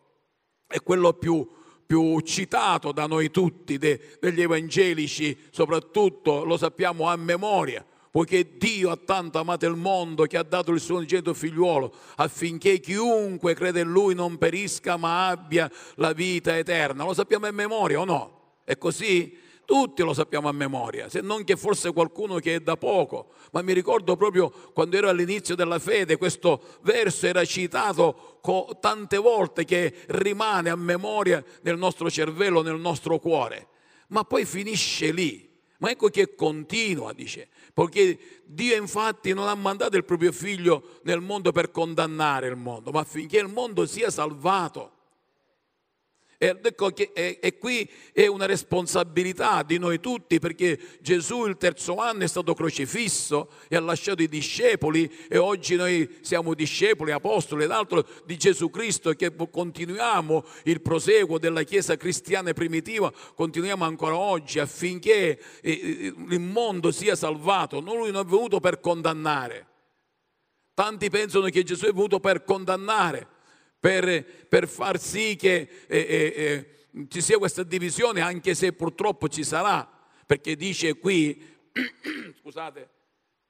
è 0.67 0.81
quello 0.83 1.13
più, 1.13 1.49
più 1.87 2.21
citato 2.21 2.93
da 2.93 3.07
noi 3.07 3.31
tutti, 3.31 3.79
de, 3.79 4.17
degli 4.21 4.43
evangelici, 4.43 5.39
soprattutto 5.51 6.45
lo 6.45 6.57
sappiamo 6.57 7.09
a 7.09 7.17
memoria 7.17 7.85
poiché 8.15 8.57
Dio 8.59 8.91
ha 8.91 8.97
tanto 8.97 9.41
amato 9.41 9.67
il 9.67 9.75
mondo 9.75 10.23
che 10.27 10.37
ha 10.37 10.45
dato 10.45 10.71
il 10.71 10.79
suo 10.79 10.99
unigenito 10.99 11.35
figliuolo 11.35 11.93
affinché 12.15 12.79
chiunque 12.79 13.55
crede 13.55 13.81
in 13.81 13.91
lui 13.91 14.15
non 14.15 14.39
perisca 14.39 14.97
ma 14.97 15.27
abbia 15.27 15.69
la 15.97 16.13
vita 16.13 16.57
eterna. 16.57 17.03
Lo 17.03 17.13
sappiamo 17.13 17.47
a 17.47 17.51
memoria 17.51 17.99
o 17.99 18.05
no? 18.05 18.61
È 18.63 18.79
così? 18.79 19.37
Tutti 19.65 20.03
lo 20.03 20.13
sappiamo 20.13 20.49
a 20.49 20.53
memoria, 20.53 21.09
se 21.09 21.21
non 21.21 21.43
che 21.43 21.57
forse 21.57 21.93
qualcuno 21.93 22.39
che 22.39 22.57
è 22.57 22.61
da 22.61 22.77
poco, 22.77 23.29
ma 23.53 23.63
mi 23.63 23.73
ricordo 23.73 24.15
proprio 24.15 24.51
quando 24.51 24.97
ero 24.97 25.09
all'inizio 25.09 25.55
della 25.55 25.79
fede, 25.79 26.19
questo 26.19 26.61
verso 26.83 27.27
era 27.27 27.45
citato 27.45 28.41
tante 28.81 29.17
volte 29.17 29.65
che 29.65 29.95
rimane 30.09 30.69
a 30.69 30.77
memoria 30.77 31.43
nel 31.63 31.79
nostro 31.79 32.11
cervello, 32.11 32.61
nel 32.61 32.79
nostro 32.79 33.19
cuore, 33.19 33.69
ma 34.09 34.25
poi 34.25 34.45
finisce 34.45 35.11
lì. 35.13 35.51
Ma 35.79 35.91
ecco 35.91 36.09
che 36.09 36.35
continua, 36.35 37.13
dice, 37.13 37.49
perché 37.73 38.43
Dio 38.45 38.77
infatti 38.77 39.35
non 39.35 39.49
ha 39.49 39.55
mandato 39.55 39.97
il 39.97 40.05
proprio 40.05 40.31
figlio 40.33 41.01
nel 41.03 41.21
mondo 41.21 41.53
per 41.53 41.71
condannare 41.71 42.49
il 42.49 42.57
mondo, 42.57 42.91
ma 42.91 43.01
affinché 43.01 43.39
il 43.39 43.49
mondo 43.49 43.85
sia 43.87 44.11
salvato. 44.11 44.93
E, 46.39 46.59
ecco 46.63 46.91
che, 46.91 47.11
e, 47.15 47.39
e, 47.41 47.59
qui 47.59 47.89
è 48.13 48.27
una 48.27 48.47
responsabilità 48.47 49.63
di 49.63 49.79
noi 49.79 50.01
tutti 50.01 50.39
perché 50.39 50.79
Gesù 51.01 51.47
il 51.47 51.57
terzo 51.57 51.97
anno 51.97 52.25
è 52.25 52.27
stato 52.27 52.55
crocifisso 52.55 53.51
e 53.69 53.77
ha 53.77 53.81
lasciato 53.81 54.23
i 54.23 54.29
discepoli 54.29 55.11
e 55.29 55.39
oggi 55.39 55.77
noi 55.77 56.19
siamo 56.23 56.55
discepoli, 56.55 57.13
apostoli 57.13 57.65
ed 57.65 57.71
altro 57.71 58.07
di 58.25 58.37
Gesù 58.37 58.71
Cristo 58.71 59.11
e 59.11 59.17
che 59.17 59.33
continuiamo 59.35 60.45
il 60.65 60.81
proseguo 60.81 61.39
della 61.39 61.63
Chiesa 61.63 61.97
cristiana 61.97 62.53
primitiva, 62.53 63.13
continuiamo 63.35 63.85
ancora 63.85 64.17
oggi 64.17 64.59
affinché 64.59 65.39
eh, 65.61 65.71
eh, 65.71 66.15
il 66.29 66.41
mondo 66.41 66.91
sia 66.91 67.15
salvato. 67.15 67.81
Lui 67.81 68.11
non 68.11 68.23
è 68.23 68.25
venuto 68.25 68.61
per 68.61 68.81
condannare. 68.81 69.67
Tanti 70.75 71.09
pensano 71.09 71.47
che 71.49 71.63
Gesù 71.63 71.87
è 71.87 71.93
venuto 71.93 72.19
per 72.19 72.43
condannare 72.43 73.34
per, 73.85 74.25
per 74.49 74.67
far 74.67 74.99
sì 74.99 75.37
che 75.37 75.69
eh, 75.87 75.99
eh, 75.99 76.35
eh, 76.35 77.07
ci 77.11 77.21
sia 77.21 77.37
questa 77.37 77.63
divisione, 77.65 78.23
anche 78.23 78.55
se 78.55 78.73
purtroppo 78.73 79.29
ci 79.29 79.45
sarà, 79.45 79.87
perché 80.25 80.57
dice 80.57 80.95
qui, 80.95 81.39
scusate, 82.41 82.89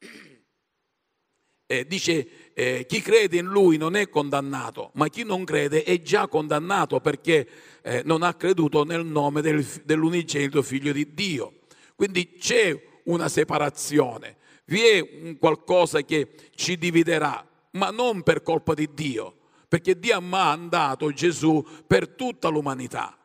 eh, 1.66 1.86
dice 1.86 2.52
eh, 2.52 2.84
chi 2.84 3.00
crede 3.00 3.36
in 3.36 3.46
lui 3.46 3.76
non 3.76 3.94
è 3.94 4.08
condannato, 4.08 4.90
ma 4.94 5.06
chi 5.06 5.22
non 5.22 5.44
crede 5.44 5.84
è 5.84 6.02
già 6.02 6.26
condannato 6.26 6.98
perché 6.98 7.48
eh, 7.82 8.02
non 8.04 8.24
ha 8.24 8.34
creduto 8.34 8.82
nel 8.82 9.04
nome 9.06 9.40
del, 9.40 9.64
dell'unigenito 9.84 10.62
figlio 10.62 10.90
di 10.90 11.14
Dio. 11.14 11.60
Quindi 11.94 12.32
c'è 12.40 12.76
una 13.04 13.28
separazione, 13.28 14.38
vi 14.64 14.80
è 14.80 15.38
qualcosa 15.38 16.02
che 16.02 16.30
ci 16.56 16.76
dividerà, 16.76 17.48
ma 17.70 17.90
non 17.90 18.24
per 18.24 18.42
colpa 18.42 18.74
di 18.74 18.90
Dio 18.92 19.36
perché 19.74 19.98
Dio 19.98 20.16
ha 20.16 20.20
mandato 20.20 21.12
Gesù 21.12 21.66
per 21.84 22.10
tutta 22.10 22.46
l'umanità. 22.46 23.18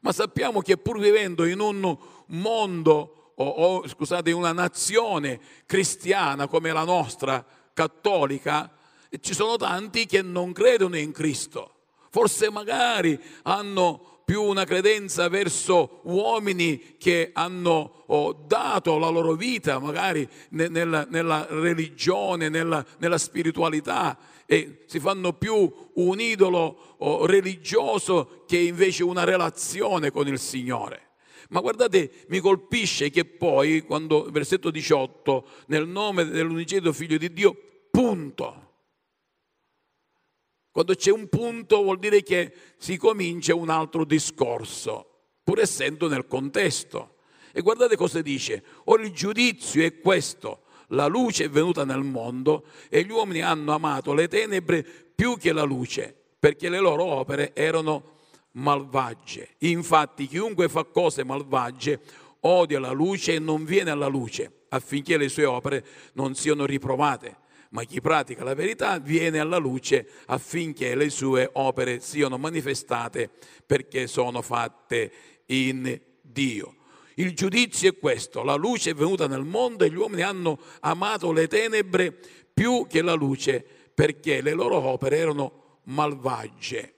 Ma 0.00 0.12
sappiamo 0.12 0.62
che 0.62 0.78
pur 0.78 0.98
vivendo 0.98 1.44
in 1.44 1.60
un 1.60 1.94
mondo, 2.28 3.32
o, 3.34 3.44
o 3.44 3.86
scusate, 3.86 4.30
in 4.30 4.36
una 4.36 4.52
nazione 4.52 5.38
cristiana 5.66 6.46
come 6.46 6.72
la 6.72 6.84
nostra, 6.84 7.44
cattolica, 7.74 8.72
ci 9.20 9.34
sono 9.34 9.56
tanti 9.56 10.06
che 10.06 10.22
non 10.22 10.54
credono 10.54 10.96
in 10.96 11.12
Cristo. 11.12 11.80
Forse 12.08 12.50
magari 12.50 13.20
hanno 13.42 14.09
più 14.30 14.44
una 14.44 14.64
credenza 14.64 15.28
verso 15.28 16.02
uomini 16.04 16.94
che 16.98 17.30
hanno 17.32 18.04
oh, 18.06 18.32
dato 18.32 18.96
la 18.96 19.08
loro 19.08 19.32
vita 19.34 19.80
magari 19.80 20.24
nella, 20.50 21.04
nella 21.10 21.48
religione, 21.50 22.48
nella, 22.48 22.86
nella 22.98 23.18
spiritualità 23.18 24.16
e 24.46 24.84
si 24.86 25.00
fanno 25.00 25.32
più 25.32 25.68
un 25.94 26.20
idolo 26.20 27.24
religioso 27.26 28.44
che 28.46 28.58
invece 28.58 29.02
una 29.02 29.24
relazione 29.24 30.12
con 30.12 30.28
il 30.28 30.38
Signore. 30.38 31.08
Ma 31.48 31.58
guardate, 31.58 32.12
mi 32.28 32.38
colpisce 32.38 33.10
che 33.10 33.24
poi, 33.24 33.80
quando, 33.80 34.28
versetto 34.30 34.70
18, 34.70 35.44
nel 35.66 35.88
nome 35.88 36.24
dell'unigenito 36.24 36.92
figlio 36.92 37.18
di 37.18 37.32
Dio, 37.32 37.56
punto. 37.90 38.69
Quando 40.72 40.94
c'è 40.94 41.10
un 41.10 41.28
punto 41.28 41.82
vuol 41.82 41.98
dire 41.98 42.22
che 42.22 42.52
si 42.78 42.96
comincia 42.96 43.54
un 43.54 43.70
altro 43.70 44.04
discorso, 44.04 45.22
pur 45.42 45.58
essendo 45.58 46.08
nel 46.08 46.26
contesto. 46.26 47.16
E 47.52 47.60
guardate 47.60 47.96
cosa 47.96 48.22
dice, 48.22 48.62
ora 48.84 49.02
il 49.02 49.10
giudizio 49.10 49.84
è 49.84 49.98
questo, 49.98 50.62
la 50.88 51.06
luce 51.06 51.44
è 51.44 51.48
venuta 51.50 51.84
nel 51.84 52.02
mondo 52.02 52.64
e 52.88 53.02
gli 53.02 53.10
uomini 53.10 53.42
hanno 53.42 53.72
amato 53.72 54.14
le 54.14 54.28
tenebre 54.28 54.82
più 54.82 55.36
che 55.36 55.52
la 55.52 55.64
luce, 55.64 56.14
perché 56.38 56.68
le 56.68 56.78
loro 56.78 57.04
opere 57.04 57.52
erano 57.54 58.18
malvagie. 58.52 59.56
Infatti 59.58 60.26
chiunque 60.28 60.68
fa 60.68 60.84
cose 60.84 61.24
malvagie 61.24 62.00
odia 62.40 62.78
la 62.78 62.92
luce 62.92 63.34
e 63.34 63.38
non 63.38 63.64
viene 63.64 63.90
alla 63.90 64.06
luce, 64.06 64.64
affinché 64.68 65.16
le 65.16 65.28
sue 65.28 65.44
opere 65.44 65.84
non 66.14 66.34
siano 66.34 66.64
riprovate. 66.64 67.36
Ma 67.70 67.84
chi 67.84 68.00
pratica 68.00 68.42
la 68.42 68.54
verità 68.54 68.98
viene 68.98 69.38
alla 69.38 69.56
luce 69.56 70.08
affinché 70.26 70.94
le 70.96 71.08
sue 71.08 71.48
opere 71.52 72.00
siano 72.00 72.36
manifestate 72.36 73.30
perché 73.64 74.06
sono 74.08 74.42
fatte 74.42 75.12
in 75.46 76.00
Dio. 76.20 76.76
Il 77.14 77.34
giudizio 77.34 77.90
è 77.90 77.98
questo, 77.98 78.42
la 78.42 78.54
luce 78.54 78.90
è 78.90 78.94
venuta 78.94 79.28
nel 79.28 79.44
mondo 79.44 79.84
e 79.84 79.90
gli 79.90 79.96
uomini 79.96 80.22
hanno 80.22 80.58
amato 80.80 81.32
le 81.32 81.46
tenebre 81.46 82.18
più 82.52 82.86
che 82.88 83.02
la 83.02 83.14
luce 83.14 83.64
perché 83.94 84.40
le 84.40 84.52
loro 84.52 84.76
opere 84.76 85.18
erano 85.18 85.80
malvagie. 85.84 86.94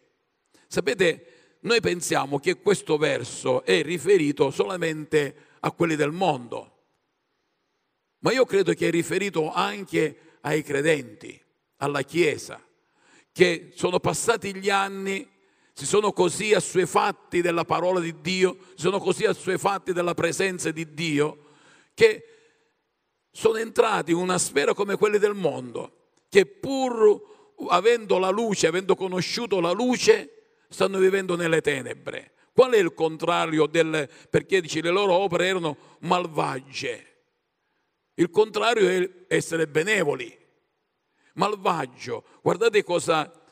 Sapete, 0.68 1.56
noi 1.60 1.80
pensiamo 1.80 2.38
che 2.38 2.60
questo 2.60 2.96
verso 2.96 3.62
è 3.64 3.82
riferito 3.82 4.50
solamente 4.50 5.34
a 5.60 5.70
quelli 5.72 5.96
del 5.96 6.12
mondo, 6.12 6.70
ma 8.20 8.32
io 8.32 8.44
credo 8.44 8.72
che 8.72 8.88
è 8.88 8.90
riferito 8.90 9.52
anche 9.52 10.16
ai 10.42 10.62
credenti, 10.62 11.40
alla 11.78 12.02
Chiesa, 12.02 12.62
che 13.32 13.72
sono 13.74 13.98
passati 13.98 14.54
gli 14.54 14.70
anni 14.70 15.28
si 15.74 15.86
sono 15.86 16.12
così 16.12 16.52
assuefatti 16.52 17.40
della 17.40 17.64
parola 17.64 17.98
di 17.98 18.20
Dio, 18.20 18.58
si 18.74 18.82
sono 18.82 18.98
così 18.98 19.24
assuefatti 19.24 19.92
della 19.92 20.14
presenza 20.14 20.70
di 20.70 20.92
Dio, 20.92 21.44
che 21.94 22.26
sono 23.30 23.56
entrati 23.56 24.12
in 24.12 24.18
una 24.18 24.38
sfera 24.38 24.74
come 24.74 24.96
quelle 24.96 25.18
del 25.18 25.34
mondo, 25.34 26.10
che 26.28 26.44
pur 26.44 27.54
avendo 27.68 28.18
la 28.18 28.28
luce, 28.28 28.66
avendo 28.66 28.94
conosciuto 28.94 29.60
la 29.60 29.72
luce, 29.72 30.58
stanno 30.68 30.98
vivendo 30.98 31.36
nelle 31.36 31.62
tenebre. 31.62 32.32
Qual 32.52 32.72
è 32.72 32.78
il 32.78 32.92
contrario 32.92 33.66
del 33.66 34.08
perché 34.28 34.60
dice 34.60 34.82
le 34.82 34.90
loro 34.90 35.14
opere 35.14 35.46
erano 35.46 35.76
malvagie? 36.00 37.11
Il 38.14 38.30
contrario 38.30 38.88
è 38.88 39.10
essere 39.28 39.66
benevoli. 39.66 40.38
Malvagio. 41.34 42.24
Guardate 42.42 42.82
cosa 42.84 43.42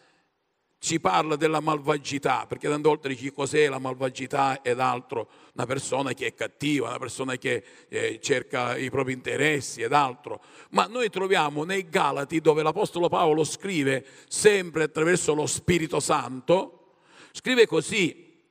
ci 0.83 0.99
parla 0.99 1.37
della 1.37 1.61
malvagità, 1.61 2.47
perché 2.47 2.67
tante 2.67 2.89
volte 2.89 3.09
dici 3.09 3.31
cos'è 3.31 3.69
la 3.69 3.79
malvagità 3.79 4.63
ed 4.63 4.81
altro, 4.81 5.29
una 5.55 5.67
persona 5.67 6.15
che 6.15 6.29
è 6.29 6.35
cattiva, 6.35 6.89
una 6.89 6.99
persona 6.99 7.37
che 7.37 7.63
eh, 7.89 8.19
cerca 8.21 8.79
i 8.79 8.89
propri 8.89 9.13
interessi 9.13 9.83
ed 9.83 9.93
altro. 9.93 10.43
Ma 10.71 10.87
noi 10.87 11.11
troviamo 11.11 11.65
nei 11.65 11.89
Galati, 11.89 12.41
dove 12.41 12.63
l'Apostolo 12.63 13.09
Paolo 13.09 13.45
scrive 13.45 14.07
sempre 14.29 14.85
attraverso 14.85 15.35
lo 15.35 15.47
Spirito 15.47 16.01
Santo, 16.01 16.97
scrive 17.33 17.67
così, 17.67 18.43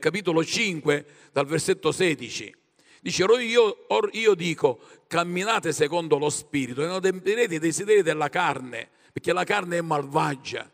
capitolo 0.00 0.44
5, 0.44 1.06
dal 1.30 1.46
versetto 1.46 1.92
16. 1.92 2.61
Dice, 3.02 3.24
or 3.24 3.42
io, 3.42 3.84
or 3.88 4.08
io 4.12 4.34
dico, 4.34 4.78
camminate 5.08 5.72
secondo 5.72 6.16
lo 6.18 6.30
Spirito 6.30 6.82
e 6.82 6.86
non 6.86 6.96
adempirete 6.96 7.56
i 7.56 7.58
desideri 7.58 8.02
della 8.02 8.28
carne, 8.28 8.88
perché 9.12 9.32
la 9.32 9.44
carne 9.44 9.78
è 9.78 9.80
malvagia 9.80 10.70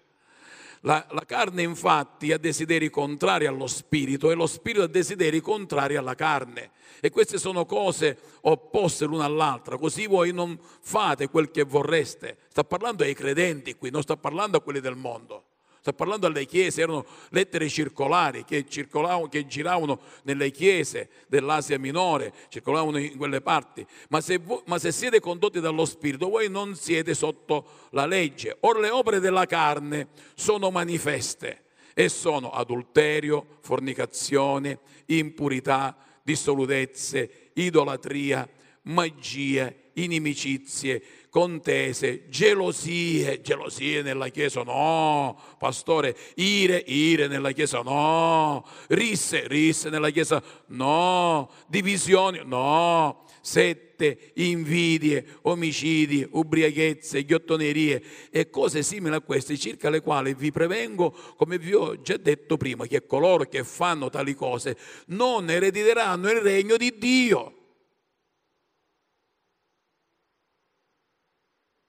la, 0.83 1.05
la, 1.11 1.25
carne 1.25 1.63
infatti 1.63 2.33
ha 2.33 2.39
desideri 2.39 2.91
contrari 2.91 3.47
allo 3.47 3.67
spirito 3.67 4.31
e 4.31 4.35
lo 4.35 4.47
spirito 4.47 4.85
ha 4.85 4.89
desideri 4.89 5.41
contrari 5.41 5.97
alla 5.97 6.15
carne. 6.15 6.71
E 7.01 7.11
queste 7.11 7.39
sono 7.39 7.65
cose 7.65 8.19
opposte 8.43 9.05
l'una 9.05 9.25
all'altra, 9.25 9.77
così 9.77 10.07
voi 10.07 10.33
non 10.33 10.59
fate 10.81 11.29
quel 11.29 11.51
che 11.51 11.65
vorreste. 11.65 12.39
Sta 12.49 12.65
parlando 12.65 13.03
ai 13.03 13.15
credenti 13.15 13.75
qui, 13.75 13.91
non 13.91 14.03
sta 14.03 14.17
parlando 14.17 14.59
a 14.59 14.61
quelli 14.61 14.81
del 14.81 14.97
mondo. 14.97 15.45
Sta 15.81 15.93
parlando 15.93 16.27
alle 16.27 16.45
chiese, 16.45 16.83
erano 16.83 17.07
lettere 17.31 17.69
circolari 17.69 18.45
che, 18.45 18.65
che 18.65 19.47
giravano 19.47 20.01
nelle 20.25 20.51
chiese 20.51 21.09
dell'Asia 21.29 21.79
minore, 21.79 22.33
circolavano 22.49 22.99
in 22.99 23.17
quelle 23.17 23.41
parti. 23.41 23.87
Ma 24.09 24.21
se, 24.21 24.39
voi, 24.39 24.61
ma 24.67 24.79
se 24.79 24.93
siete 24.93 25.21
condotti 25.21 25.61
dallo 25.61 25.85
Spirito, 25.85 26.29
voi 26.29 26.51
non 26.51 26.75
siete 26.75 27.15
sotto 27.15 27.87
la 27.91 28.07
legge. 28.07 28.57
Ora 28.61 28.81
le 28.81 28.91
opere 28.91 29.21
della 29.21 29.47
carne 29.47 30.09
sono 30.35 30.71
manifeste 30.71 31.65
e 31.95 32.09
sono 32.09 32.51
adulterio, 32.51 33.59
fornicazione, 33.61 34.79
impurità, 35.07 35.97
dissolutezze, 36.23 37.51
idolatria, 37.55 38.49
magie, 38.83 39.91
inimicizie, 39.95 41.03
contese, 41.39 42.25
gelosie, 42.29 43.41
gelosie 43.41 44.03
nella 44.03 44.27
Chiesa 44.27 44.65
no, 44.65 45.39
pastore, 45.57 46.17
ire, 46.35 46.83
ire 46.85 47.29
nella 47.29 47.53
Chiesa 47.53 47.81
no, 47.81 48.67
risse, 48.89 49.47
risse 49.47 49.89
nella 49.89 50.11
Chiesa 50.11 50.43
no, 50.67 51.49
divisioni 51.69 52.41
no, 52.45 53.25
sette, 53.41 54.33
invidie, 54.35 55.39
omicidi, 55.43 56.27
ubriachezze, 56.29 57.23
ghiottonerie 57.23 58.03
e 58.33 58.51
cose 58.51 58.83
simili 58.83 59.15
a 59.15 59.21
queste, 59.21 59.57
circa 59.57 59.91
le 59.91 60.01
quali 60.01 60.35
vi 60.35 60.51
prevengo, 60.51 61.15
come 61.37 61.57
vi 61.57 61.73
ho 61.73 62.01
già 62.01 62.17
detto 62.17 62.57
prima, 62.57 62.85
che 62.87 63.07
coloro 63.07 63.45
che 63.45 63.63
fanno 63.63 64.11
tali 64.11 64.35
cose 64.35 64.77
non 65.07 65.49
erediteranno 65.49 66.31
il 66.31 66.41
regno 66.41 66.77
di 66.77 66.99
Dio. 66.99 67.58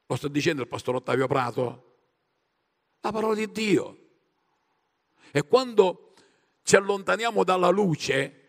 Lo 0.10 0.16
sta 0.16 0.28
dicendo 0.28 0.64
il 0.64 0.68
pastore 0.68 0.98
Ottavio 0.98 1.28
Prato? 1.28 1.98
La 3.02 3.12
parola 3.12 3.36
di 3.36 3.52
Dio. 3.52 3.98
E 5.32 5.44
quando 5.44 6.16
ci 6.64 6.76
allontaniamo 6.76 7.44
dalla 7.44 7.70
luce, 7.70 8.40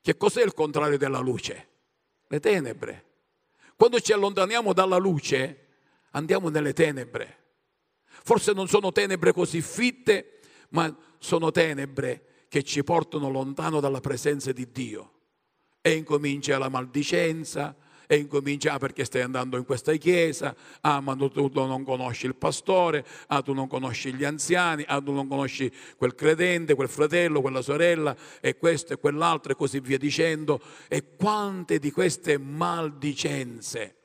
che 0.00 0.16
cos'è 0.16 0.44
il 0.44 0.54
contrario 0.54 0.96
della 0.96 1.18
luce? 1.18 1.68
Le 2.28 2.38
tenebre. 2.38 3.06
Quando 3.74 3.98
ci 3.98 4.12
allontaniamo 4.12 4.72
dalla 4.72 4.96
luce, 4.96 5.66
andiamo 6.10 6.50
nelle 6.50 6.72
tenebre. 6.72 7.46
Forse 8.04 8.52
non 8.52 8.68
sono 8.68 8.92
tenebre 8.92 9.32
così 9.32 9.60
fitte, 9.60 10.38
ma 10.70 10.96
sono 11.18 11.50
tenebre 11.50 12.46
che 12.48 12.62
ci 12.62 12.84
portano 12.84 13.28
lontano 13.28 13.80
dalla 13.80 14.00
presenza 14.00 14.52
di 14.52 14.70
Dio. 14.70 15.14
E 15.80 15.94
incomincia 15.94 16.58
la 16.58 16.68
maldicenza, 16.68 17.76
e 18.10 18.16
incomincia 18.16 18.72
ah, 18.72 18.78
perché 18.78 19.04
stai 19.04 19.20
andando 19.20 19.58
in 19.58 19.66
questa 19.66 19.94
chiesa, 19.96 20.56
ah 20.80 20.98
ma 21.00 21.14
tu, 21.14 21.28
tu 21.28 21.50
non 21.52 21.84
conosci 21.84 22.24
il 22.24 22.34
pastore, 22.34 23.04
ah 23.26 23.42
tu 23.42 23.52
non 23.52 23.68
conosci 23.68 24.14
gli 24.14 24.24
anziani, 24.24 24.82
ah 24.88 24.98
tu 25.00 25.12
non 25.12 25.28
conosci 25.28 25.70
quel 25.98 26.14
credente, 26.14 26.74
quel 26.74 26.88
fratello, 26.88 27.42
quella 27.42 27.60
sorella? 27.60 28.16
E 28.40 28.56
questo 28.56 28.94
e 28.94 28.96
quell'altro 28.96 29.52
e 29.52 29.56
così 29.56 29.78
via 29.80 29.98
dicendo. 29.98 30.58
E 30.88 31.16
quante 31.16 31.78
di 31.78 31.90
queste 31.90 32.38
maldicenze 32.38 33.96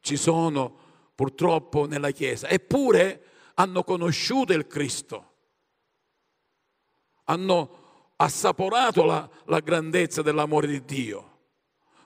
ci 0.00 0.16
sono 0.16 0.84
purtroppo 1.14 1.86
nella 1.86 2.10
Chiesa, 2.10 2.50
eppure 2.50 3.22
hanno 3.54 3.82
conosciuto 3.82 4.52
il 4.52 4.66
Cristo, 4.66 5.32
hanno 7.24 7.84
assaporato 8.16 9.04
la, 9.04 9.26
la 9.46 9.60
grandezza 9.60 10.20
dell'amore 10.20 10.66
di 10.66 10.84
Dio 10.84 11.30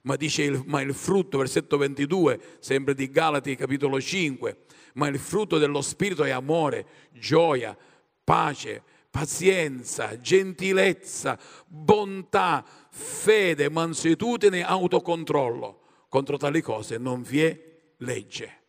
ma 0.02 0.16
dice 0.16 0.42
il, 0.42 0.62
ma 0.66 0.80
il 0.80 0.94
frutto, 0.94 1.38
versetto 1.38 1.76
22, 1.76 2.58
sempre 2.60 2.94
di 2.94 3.10
Galati 3.10 3.56
capitolo 3.56 4.00
5, 4.00 4.56
ma 4.94 5.08
il 5.08 5.18
frutto 5.18 5.58
dello 5.58 5.80
Spirito 5.80 6.24
è 6.24 6.30
amore, 6.30 6.86
gioia, 7.12 7.76
pace, 8.22 8.82
pazienza, 9.10 10.18
gentilezza, 10.18 11.38
bontà, 11.66 12.64
fede, 12.90 13.68
mansuetudine, 13.68 14.64
autocontrollo. 14.64 15.78
Contro 16.08 16.36
tali 16.36 16.60
cose 16.60 16.98
non 16.98 17.22
vi 17.22 17.42
è 17.42 17.60
legge 17.98 18.59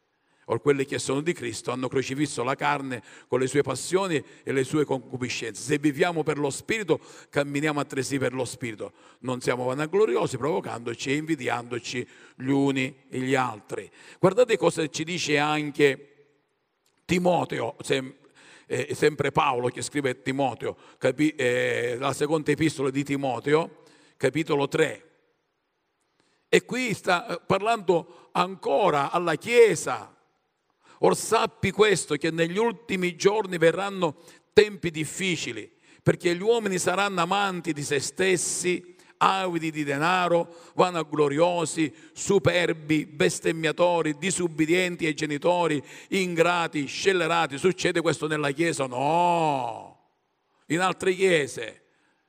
o 0.45 0.59
quelli 0.59 0.85
che 0.85 0.99
sono 0.99 1.21
di 1.21 1.33
Cristo 1.33 1.71
hanno 1.71 1.87
crocifisso 1.87 2.43
la 2.43 2.55
carne 2.55 3.01
con 3.27 3.39
le 3.39 3.47
sue 3.47 3.61
passioni 3.61 4.23
e 4.43 4.51
le 4.51 4.63
sue 4.63 4.85
concupiscenze. 4.85 5.61
Se 5.61 5.77
viviamo 5.77 6.23
per 6.23 6.37
lo 6.37 6.49
Spirito, 6.49 6.99
camminiamo 7.29 7.79
altresì 7.79 8.17
per 8.17 8.33
lo 8.33 8.45
Spirito. 8.45 8.91
Non 9.19 9.41
siamo 9.41 9.65
vanagloriosi, 9.65 10.37
provocandoci 10.37 11.11
e 11.11 11.15
invidiandoci 11.15 12.07
gli 12.35 12.49
uni 12.49 13.03
e 13.09 13.19
gli 13.19 13.35
altri. 13.35 13.89
Guardate 14.19 14.57
cosa 14.57 14.87
ci 14.87 15.03
dice 15.03 15.37
anche 15.37 16.07
Timoteo, 17.05 17.75
sempre 18.91 19.31
Paolo 19.31 19.67
che 19.67 19.81
scrive 19.81 20.21
Timoteo, 20.21 20.77
eh, 20.99 21.97
la 21.99 22.13
seconda 22.13 22.51
epistola 22.51 22.89
di 22.89 23.03
Timoteo, 23.03 23.83
capitolo 24.17 24.67
3. 24.67 25.05
E 26.53 26.65
qui 26.65 26.93
sta 26.93 27.27
eh, 27.27 27.41
parlando 27.45 28.29
ancora 28.33 29.11
alla 29.11 29.35
Chiesa, 29.35 30.13
Or 31.03 31.15
sappi 31.15 31.71
questo, 31.71 32.15
che 32.15 32.29
negli 32.29 32.57
ultimi 32.57 33.15
giorni 33.15 33.57
verranno 33.57 34.17
tempi 34.53 34.91
difficili, 34.91 35.71
perché 36.03 36.35
gli 36.35 36.41
uomini 36.41 36.77
saranno 36.77 37.21
amanti 37.21 37.73
di 37.73 37.83
se 37.83 37.99
stessi, 37.99 38.95
avidi 39.17 39.71
di 39.71 39.83
denaro, 39.83 40.55
vanagloriosi, 40.75 41.91
superbi, 42.13 43.05
bestemmiatori, 43.07 44.17
disubbidienti 44.17 45.07
ai 45.07 45.15
genitori, 45.15 45.81
ingrati, 46.09 46.85
scellerati. 46.85 47.57
Succede 47.57 48.01
questo 48.01 48.27
nella 48.27 48.51
Chiesa? 48.51 48.85
No. 48.85 49.99
In 50.67 50.81
altre 50.81 51.13
chiese, 51.13 51.81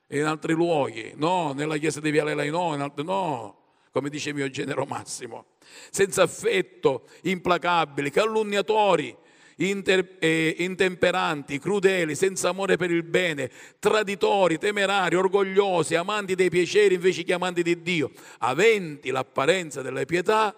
in 0.07 0.23
altri 0.23 0.53
luoghi, 0.53 1.13
no, 1.15 1.53
nella 1.53 1.77
Chiesa 1.77 1.99
di 1.99 2.11
Viale 2.11 2.33
Lai 2.33 2.49
no, 2.49 2.73
in 2.73 2.81
altre, 2.81 3.03
no 3.03 3.61
come 3.93 4.09
dice 4.09 4.33
mio 4.33 4.49
genero 4.49 4.85
Massimo, 4.85 5.45
senza 5.89 6.23
affetto, 6.23 7.07
implacabili, 7.23 8.09
calunniatori, 8.09 9.15
inter, 9.57 10.17
eh, 10.19 10.55
intemperanti, 10.59 11.59
crudeli, 11.59 12.15
senza 12.15 12.49
amore 12.49 12.77
per 12.77 12.91
il 12.91 13.03
bene, 13.03 13.51
traditori, 13.79 14.57
temerari, 14.57 15.15
orgogliosi, 15.15 15.95
amanti 15.95 16.35
dei 16.35 16.49
piaceri 16.49 16.95
invece 16.95 17.23
che 17.23 17.33
amanti 17.33 17.63
di 17.63 17.81
Dio, 17.81 18.11
aventi 18.39 19.11
l'apparenza 19.11 19.81
della 19.81 20.05
pietà 20.05 20.55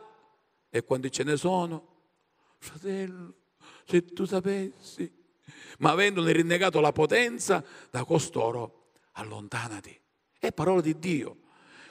e 0.70 0.84
quando 0.84 1.10
ce 1.10 1.24
ne 1.24 1.38
sono, 1.38 1.88
fratello, 2.58 3.34
se 3.86 4.06
tu 4.06 4.26
sapessi, 4.26 5.12
ma 5.80 5.92
avendone 5.92 6.32
rinnegato 6.32 6.80
la 6.80 6.92
potenza, 6.92 7.64
da 7.90 8.04
costoro 8.04 8.92
allontanati. 9.14 9.98
È 10.40 10.52
parola 10.52 10.82
di 10.82 10.98
Dio. 11.00 11.38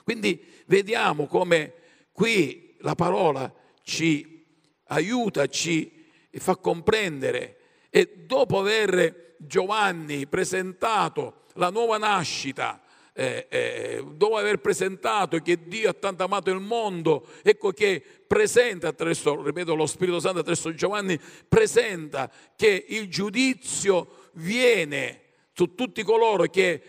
Quindi 0.03 0.43
vediamo 0.67 1.27
come 1.27 1.73
qui 2.11 2.64
la 2.85 2.93
parola 2.93 3.51
ci 3.81 4.45
aiuta, 4.85 5.47
ci 5.47 6.05
fa 6.31 6.55
comprendere. 6.55 7.57
E 7.89 8.25
dopo 8.25 8.59
aver 8.59 9.35
Giovanni 9.37 10.27
presentato 10.27 11.41
la 11.53 11.69
nuova 11.69 11.97
nascita, 11.97 12.81
eh, 13.13 13.47
eh, 13.49 14.05
dopo 14.11 14.37
aver 14.37 14.59
presentato 14.59 15.39
che 15.39 15.67
Dio 15.67 15.89
ha 15.89 15.93
tanto 15.93 16.23
amato 16.23 16.51
il 16.51 16.59
mondo, 16.59 17.27
ecco 17.41 17.71
che 17.71 18.03
presenta 18.27 18.89
attraverso, 18.89 19.41
ripeto, 19.41 19.73
lo 19.73 19.87
Spirito 19.87 20.19
Santo 20.19 20.39
attraverso 20.39 20.73
Giovanni, 20.75 21.19
presenta 21.47 22.29
che 22.55 22.85
il 22.87 23.09
giudizio 23.09 24.29
viene 24.33 25.21
su 25.53 25.73
tutti 25.73 26.03
coloro 26.03 26.43
che 26.43 26.81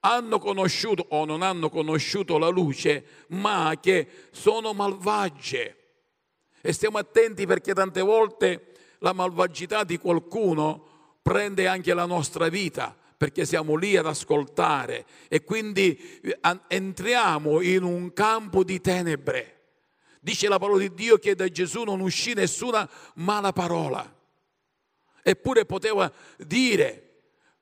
hanno 0.00 0.38
conosciuto 0.38 1.06
o 1.10 1.24
non 1.24 1.42
hanno 1.42 1.68
conosciuto 1.68 2.38
la 2.38 2.48
luce, 2.48 3.04
ma 3.28 3.76
che 3.80 4.08
sono 4.30 4.72
malvagie. 4.72 5.76
E 6.60 6.72
stiamo 6.72 6.98
attenti 6.98 7.46
perché 7.46 7.72
tante 7.74 8.00
volte 8.00 8.72
la 8.98 9.12
malvagità 9.12 9.84
di 9.84 9.98
qualcuno 9.98 11.18
prende 11.22 11.66
anche 11.66 11.94
la 11.94 12.06
nostra 12.06 12.48
vita, 12.48 12.96
perché 13.16 13.44
siamo 13.44 13.76
lì 13.76 13.96
ad 13.96 14.06
ascoltare 14.06 15.04
e 15.28 15.44
quindi 15.44 16.20
eh, 16.22 16.38
entriamo 16.68 17.60
in 17.60 17.82
un 17.82 18.12
campo 18.12 18.64
di 18.64 18.80
tenebre. 18.80 19.56
Dice 20.20 20.48
la 20.48 20.58
parola 20.58 20.80
di 20.80 20.92
Dio 20.94 21.18
che 21.18 21.34
da 21.34 21.48
Gesù 21.48 21.82
non 21.82 22.00
uscì 22.00 22.34
nessuna 22.34 22.88
mala 23.16 23.52
parola. 23.52 24.16
Eppure 25.22 25.66
poteva 25.66 26.10
dire, 26.38 27.09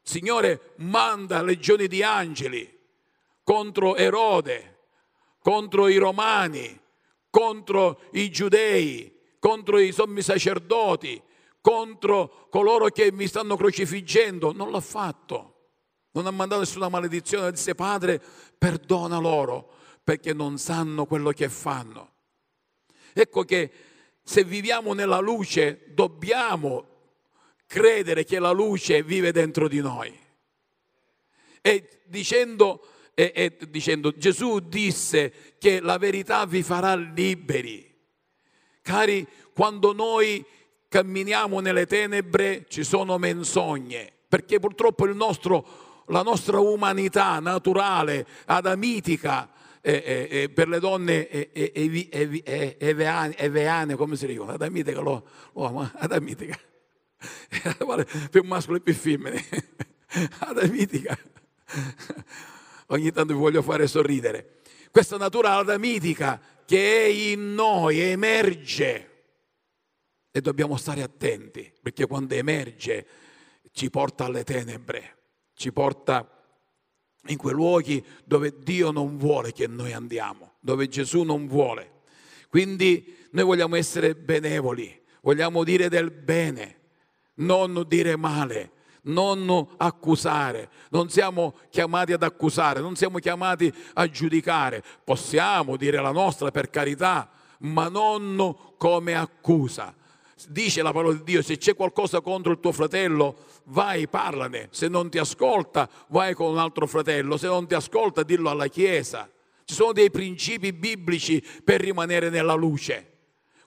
Signore 0.09 0.73
manda 0.77 1.43
legioni 1.43 1.87
di 1.87 2.03
angeli 2.03 2.67
contro 3.43 3.95
Erode, 3.95 4.87
contro 5.43 5.87
i 5.87 5.99
romani, 5.99 6.81
contro 7.29 8.01
i 8.13 8.31
giudei, 8.31 9.15
contro 9.39 9.79
i 9.79 9.93
sommi 9.93 10.23
sacerdoti, 10.23 11.23
contro 11.61 12.47
coloro 12.49 12.87
che 12.87 13.13
mi 13.13 13.27
stanno 13.27 13.55
crocifiggendo. 13.59 14.55
Non 14.55 14.71
l'ha 14.71 14.81
fatto. 14.81 15.57
Non 16.13 16.27
ha 16.27 16.31
mandato 16.31 16.63
nessuna 16.63 16.89
maledizione, 16.89 17.51
disse 17.51 17.75
Padre, 17.75 18.19
perdona 18.57 19.19
loro 19.19 19.75
perché 20.03 20.33
non 20.33 20.57
sanno 20.57 21.05
quello 21.05 21.33
che 21.33 21.51
fanno. 21.51 22.13
Ecco 23.13 23.43
che 23.43 23.71
se 24.23 24.43
viviamo 24.43 24.95
nella 24.95 25.19
luce 25.19 25.85
dobbiamo 25.89 26.98
credere 27.69 28.25
che 28.25 28.41
la 28.41 28.51
luce 28.51 29.05
vive 29.05 29.31
dentro 29.31 29.69
di 29.69 29.81
noi. 29.81 30.13
E 31.61 32.01
dicendo, 32.07 32.85
e, 33.15 33.31
e 33.35 33.57
dicendo 33.69 34.17
Gesù 34.17 34.59
disse 34.61 35.55
che 35.59 35.81
la 35.81 35.99
verità 35.99 36.47
vi 36.47 36.63
farà 36.63 36.95
liberi. 36.97 37.87
Cari, 38.81 39.27
quando 39.53 39.93
noi 39.93 40.43
camminiamo 40.89 41.61
nelle 41.61 41.87
tenebre 41.87 42.65
ci 42.69 42.83
sono 42.83 43.19
menzogne, 43.19 44.11
perché 44.27 44.59
purtroppo 44.59 45.05
nostro, 45.13 46.05
la 46.07 46.23
nostra 46.23 46.59
umanità 46.61 47.39
naturale, 47.39 48.27
adamitica, 48.47 49.51
eh, 49.83 50.29
eh, 50.31 50.49
per 50.49 50.69
le 50.69 50.81
donne 50.81 51.29
eveane, 53.37 53.95
come 53.95 54.17
si 54.17 54.27
dicono? 54.27 54.53
Adamitica, 54.53 55.01
l'uomo, 55.01 55.91
adamitica. 55.97 56.59
più 58.31 58.43
mascolo 58.45 58.77
e 58.77 58.81
più 58.81 58.95
femmine. 58.95 59.45
Adamitica. 60.39 61.19
Ogni 62.87 63.13
tanto 63.13 63.35
vi 63.35 63.39
voglio 63.39 63.63
fare 63.63 63.87
sorridere. 63.87 64.61
Questa 64.91 65.17
natura 65.17 65.57
adamitica 65.57 66.41
che 66.65 67.05
è 67.05 67.07
in 67.07 67.55
noi 67.55 68.01
emerge 68.01 69.09
e 70.31 70.41
dobbiamo 70.41 70.77
stare 70.77 71.03
attenti 71.03 71.71
perché 71.83 72.07
quando 72.07 72.35
emerge 72.35 73.07
ci 73.73 73.91
porta 73.91 74.25
alle 74.25 74.45
tenebre, 74.45 75.17
ci 75.55 75.73
porta 75.73 76.33
in 77.27 77.37
quei 77.37 77.55
luoghi 77.55 78.05
dove 78.25 78.55
Dio 78.59 78.91
non 78.91 79.19
vuole 79.19 79.53
che 79.53 79.67
noi 79.67 79.93
andiamo, 79.93 80.55
dove 80.61 80.89
Gesù 80.89 81.23
non 81.23 81.47
vuole. 81.47 81.97
Quindi 82.49 83.17
noi 83.33 83.45
vogliamo 83.45 83.77
essere 83.77 84.15
benevoli, 84.15 85.03
vogliamo 85.21 85.65
dire 85.65 85.89
del 85.89 86.11
bene, 86.11 86.78
non 87.39 87.85
dire 87.87 88.17
male, 88.17 88.73
non 89.03 89.67
accusare, 89.77 90.71
non 90.91 91.09
siamo 91.11 91.55
chiamati 91.71 92.13
ad 92.13 92.23
accusare, 92.23 92.81
non 92.81 92.97
siamo 92.97 93.19
chiamati 93.19 93.73
a 93.95 94.09
giudicare, 94.09 94.83
possiamo 95.05 95.77
dire 95.77 96.01
la 96.01 96.13
nostra 96.13 96.51
per 96.51 96.71
carità, 96.71 97.29
ma 97.61 97.89
non 97.89 98.57
come 98.77 99.15
accusa. 99.15 99.95
Dice 100.49 100.83
la 100.83 100.93
parola 100.93 101.15
di 101.15 101.25
Dio, 101.25 101.43
se 101.43 101.59
c'è 101.59 101.75
qualcosa 101.75 102.21
contro 102.21 102.53
il 102.53 102.61
tuo 102.61 102.71
fratello, 102.71 103.39
vai, 103.65 104.07
parlane. 104.07 104.69
Se 104.71 104.87
non 104.87 105.11
ti 105.11 105.19
ascolta, 105.19 105.89
vai 106.09 106.35
con 106.35 106.53
un 106.53 106.59
altro 106.59 106.87
fratello. 106.87 107.37
Se 107.37 107.49
non 107.49 107.67
ti 107.67 107.75
ascolta, 107.75 108.23
dillo 108.23 108.49
alla 108.49 108.69
Chiesa. 108.69 109.29
Ci 109.65 109.75
sono 109.75 109.93
dei 109.93 110.11
principi 110.11 110.73
biblici 110.73 111.45
per 111.65 111.81
rimanere 111.81 112.31
nella 112.31 112.55
luce. 112.55 113.08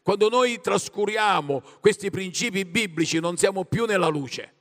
Quando 0.03 0.29
noi 0.29 0.59
trascuriamo 0.59 1.61
questi 1.79 2.09
principi 2.09 2.65
biblici 2.65 3.19
non 3.19 3.37
siamo 3.37 3.65
più 3.65 3.85
nella 3.85 4.07
luce. 4.07 4.55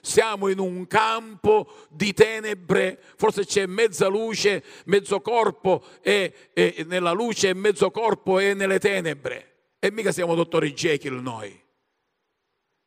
Siamo 0.00 0.48
in 0.48 0.58
un 0.58 0.86
campo 0.86 1.86
di 1.88 2.12
tenebre, 2.12 3.00
forse 3.16 3.44
c'è 3.44 3.66
mezza 3.66 4.08
luce, 4.08 4.64
mezzo 4.86 5.20
corpo 5.20 5.84
è, 6.00 6.32
è 6.52 6.84
nella 6.86 7.12
luce 7.12 7.50
e 7.50 7.54
mezzo 7.54 7.90
corpo 7.90 8.38
è 8.38 8.54
nelle 8.54 8.80
tenebre. 8.80 9.74
E 9.78 9.92
mica 9.92 10.10
siamo 10.10 10.34
dottori 10.34 10.72
Jekyll 10.72 11.20
noi. 11.20 11.60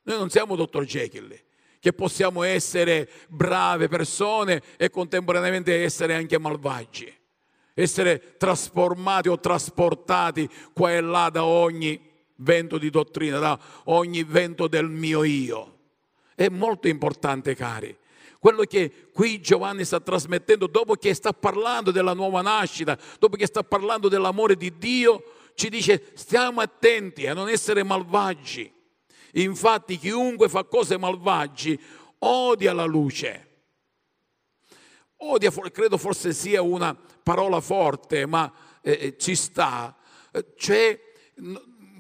Noi 0.02 0.17
non 0.17 0.30
siamo 0.30 0.56
dottor 0.56 0.84
Jekyll, 0.84 1.39
che 1.80 1.93
possiamo 1.93 2.43
essere 2.43 3.10
brave 3.30 3.88
persone 3.88 4.62
e 4.76 4.89
contemporaneamente 4.89 5.84
essere 5.84 6.15
anche 6.15 6.38
malvagi 6.38 7.24
essere 7.75 8.38
trasformati 8.38 9.29
o 9.29 9.39
trasportati 9.39 10.49
qua 10.73 10.93
e 10.93 11.01
là 11.01 11.29
da 11.29 11.43
ogni 11.43 12.01
vento 12.38 12.77
di 12.77 12.89
dottrina, 12.89 13.38
da 13.38 13.59
ogni 13.85 14.23
vento 14.23 14.67
del 14.67 14.89
mio 14.89 15.23
io. 15.23 15.73
È 16.33 16.47
molto 16.49 16.88
importante, 16.88 17.53
cari. 17.53 17.95
Quello 18.39 18.63
che 18.63 19.09
qui 19.11 19.41
Giovanni 19.41 19.83
sta 19.85 19.99
trasmettendo, 19.99 20.67
dopo 20.67 20.95
che 20.95 21.13
sta 21.13 21.33
parlando 21.33 21.91
della 21.91 22.13
nuova 22.13 22.41
nascita, 22.41 22.97
dopo 23.19 23.35
che 23.38 23.45
sta 23.45 23.63
parlando 23.63 24.07
dell'amore 24.07 24.55
di 24.55 24.77
Dio, 24.77 25.23
ci 25.55 25.69
dice 25.69 26.11
stiamo 26.13 26.61
attenti 26.61 27.27
a 27.27 27.33
non 27.33 27.49
essere 27.49 27.83
malvagi. 27.83 28.71
Infatti 29.33 29.97
chiunque 29.97 30.47
fa 30.47 30.63
cose 30.63 30.97
malvagi 30.97 31.79
odia 32.19 32.73
la 32.73 32.85
luce. 32.85 33.44
Odia, 35.17 35.51
credo 35.71 35.97
forse 35.97 36.34
sia 36.34 36.62
una 36.62 36.95
parola 37.23 37.62
forte, 37.62 38.25
ma 38.25 38.51
eh, 38.82 38.97
eh 39.01 39.17
ci 39.17 39.36
sta, 39.36 39.95
cioè 40.58 40.99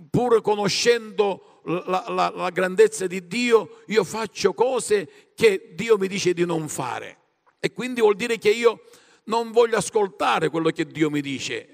pur 0.09 0.41
conoscendo 0.41 1.61
la, 1.65 2.05
la, 2.09 2.31
la 2.35 2.49
grandezza 2.49 3.07
di 3.07 3.25
Dio, 3.27 3.81
io 3.87 4.03
faccio 4.03 4.53
cose 4.53 5.31
che 5.33 5.71
Dio 5.73 5.97
mi 5.97 6.07
dice 6.07 6.33
di 6.33 6.45
non 6.45 6.67
fare. 6.67 7.17
E 7.59 7.73
quindi 7.73 8.01
vuol 8.01 8.15
dire 8.15 8.37
che 8.37 8.49
io 8.49 8.83
non 9.25 9.51
voglio 9.51 9.77
ascoltare 9.77 10.49
quello 10.49 10.69
che 10.69 10.85
Dio 10.85 11.09
mi 11.09 11.21
dice. 11.21 11.69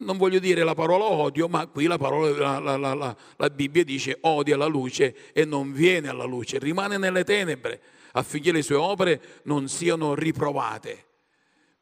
Non 0.00 0.16
voglio 0.16 0.38
dire 0.38 0.62
la 0.62 0.74
parola 0.74 1.04
odio, 1.04 1.48
ma 1.48 1.66
qui 1.66 1.86
la, 1.86 1.98
parola, 1.98 2.60
la, 2.60 2.76
la, 2.76 3.16
la 3.36 3.50
Bibbia 3.50 3.82
dice 3.82 4.18
odia 4.20 4.56
la 4.56 4.66
luce 4.66 5.32
e 5.32 5.44
non 5.44 5.72
viene 5.72 6.08
alla 6.08 6.24
luce, 6.24 6.58
rimane 6.60 6.98
nelle 6.98 7.24
tenebre 7.24 7.80
affinché 8.18 8.52
le 8.52 8.62
sue 8.62 8.76
opere 8.76 9.20
non 9.44 9.68
siano 9.68 10.14
riprovate. 10.14 11.04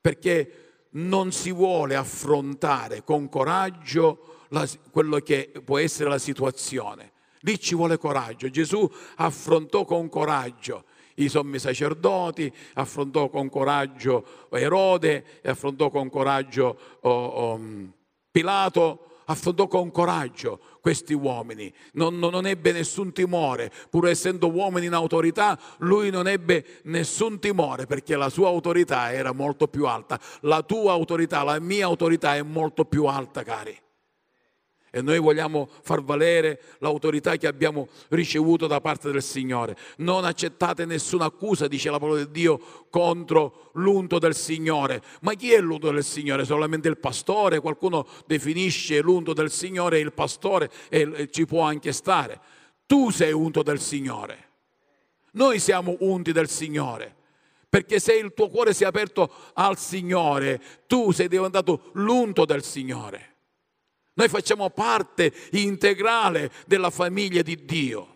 Perché 0.01 0.67
non 0.91 1.33
si 1.33 1.51
vuole 1.53 1.97
affrontare 1.97 3.03
con 3.03 3.29
coraggio 3.29 4.45
la, 4.51 4.67
quello 4.91 5.19
che 5.19 5.51
può 5.65 5.79
essere 5.79 6.09
la 6.09 6.19
situazione. 6.19 7.13
Lì 7.41 7.59
ci 7.59 7.75
vuole 7.75 7.99
coraggio. 7.99 8.51
Gesù 8.51 8.91
affrontò 9.17 9.85
con 9.85 10.09
coraggio 10.09 10.85
i 11.17 11.29
sommi 11.29 11.59
sacerdoti, 11.59 12.53
affrontò 12.75 13.29
con 13.29 13.49
coraggio 13.49 14.49
Erode, 14.51 15.25
affrontò 15.45 15.91
con 15.91 16.11
coraggio 16.11 16.79
oh, 17.01 17.11
oh, 17.11 17.61
Pilato, 18.31 19.16
affrontò 19.27 19.69
con 19.69 19.91
coraggio 19.91 20.59
questi 20.81 21.15
uomini, 21.15 21.73
non, 21.93 22.19
non, 22.19 22.47
ebbe 22.47 22.73
nessun 22.73 23.13
timore, 23.13 23.73
pur 23.91 24.09
essendo 24.09 24.51
uomini 24.51 24.87
in 24.87 24.95
autorità, 24.95 25.59
lui 25.79 26.11
non 26.11 26.27
ebbe 26.27 26.65
nessun 26.85 27.39
timore 27.39 27.87
perché 27.87 28.17
la 28.17 28.29
sua 28.29 28.49
autorità 28.49 29.13
era 29.13 29.33
molto 29.33 29.69
più 29.69 29.87
alta, 29.87 30.19
la 30.41 30.63
tua 30.63 30.93
autorità, 30.93 31.43
la 31.43 31.59
mia 31.59 31.87
autorità 31.87 32.37
è 32.37 32.43
molto 32.43 32.85
più 32.85 33.05
alta, 33.07 33.43
cari 33.43 33.85
e 34.97 35.03
noi 35.03 35.19
vogliamo 35.19 35.69
far 35.83 36.03
valere 36.03 36.59
l'autorità 36.79 37.37
che 37.37 37.47
abbiamo 37.47 37.89
ricevuto 38.09 38.67
da 38.67 38.81
parte 38.81 39.11
del 39.11 39.23
Signore. 39.23 39.77
Non 39.99 40.25
accettate 40.25 40.87
nessuna 40.87 41.27
accusa, 41.27 41.69
dice 41.69 41.91
la 41.91 41.99
parola 41.99 42.25
di 42.25 42.31
Dio, 42.31 42.87
contro 42.89 43.73
l'unto 43.75 44.19
del 44.19 44.35
Signore. 44.35 45.03
Ma 45.21 45.35
chi 45.35 45.53
è 45.53 45.61
l'unto 45.61 45.91
del 45.91 46.03
Signore? 46.03 46.47
Solamente 46.47 46.89
il 46.89 46.97
pastore? 46.97 47.61
Qualcuno 47.61 48.07
definisce 48.25 49.03
l'unto 49.03 49.35
del 49.35 49.51
Signore 49.51 49.99
il 49.99 50.15
pastore 50.15 50.71
e 50.89 51.29
ci 51.31 51.45
può 51.45 51.61
anche 51.61 51.93
stare. 51.93 52.41
Tu 52.87 53.11
sei 53.11 53.33
unto 53.33 53.63
del 53.63 53.81
Signore. 53.81 54.49
Noi 55.33 55.59
siamo 55.59 55.95
unti 56.01 56.33
del 56.33 56.49
Signore 56.49 57.17
perché 57.69 58.01
se 58.01 58.15
il 58.15 58.33
tuo 58.33 58.49
cuore 58.49 58.73
si 58.73 58.85
è 58.85 58.87
aperto 58.87 59.31
al 59.53 59.77
Signore, 59.77 60.59
tu 60.87 61.11
sei 61.11 61.29
diventato 61.29 61.91
l'unto 61.93 62.47
del 62.47 62.63
Signore. 62.63 63.36
Noi 64.17 64.29
facciamo 64.29 64.71
parte 64.71 65.31
integrale 65.51 66.51
della 66.67 66.89
famiglia 66.89 67.43
di 67.43 67.67
Dio. 67.67 68.15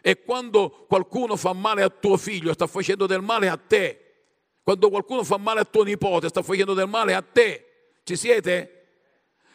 E 0.00 0.22
quando 0.22 0.86
qualcuno 0.88 1.36
fa 1.36 1.52
male 1.52 1.82
a 1.82 1.90
tuo 1.90 2.16
figlio, 2.16 2.54
sta 2.54 2.66
facendo 2.66 3.06
del 3.06 3.20
male 3.20 3.48
a 3.50 3.58
te. 3.58 3.98
Quando 4.62 4.88
qualcuno 4.88 5.22
fa 5.24 5.36
male 5.36 5.60
a 5.60 5.64
tuo 5.64 5.82
nipote, 5.82 6.28
sta 6.28 6.42
facendo 6.42 6.72
del 6.72 6.88
male 6.88 7.14
a 7.14 7.20
te. 7.20 7.90
Ci 8.02 8.16
siete? 8.16 8.86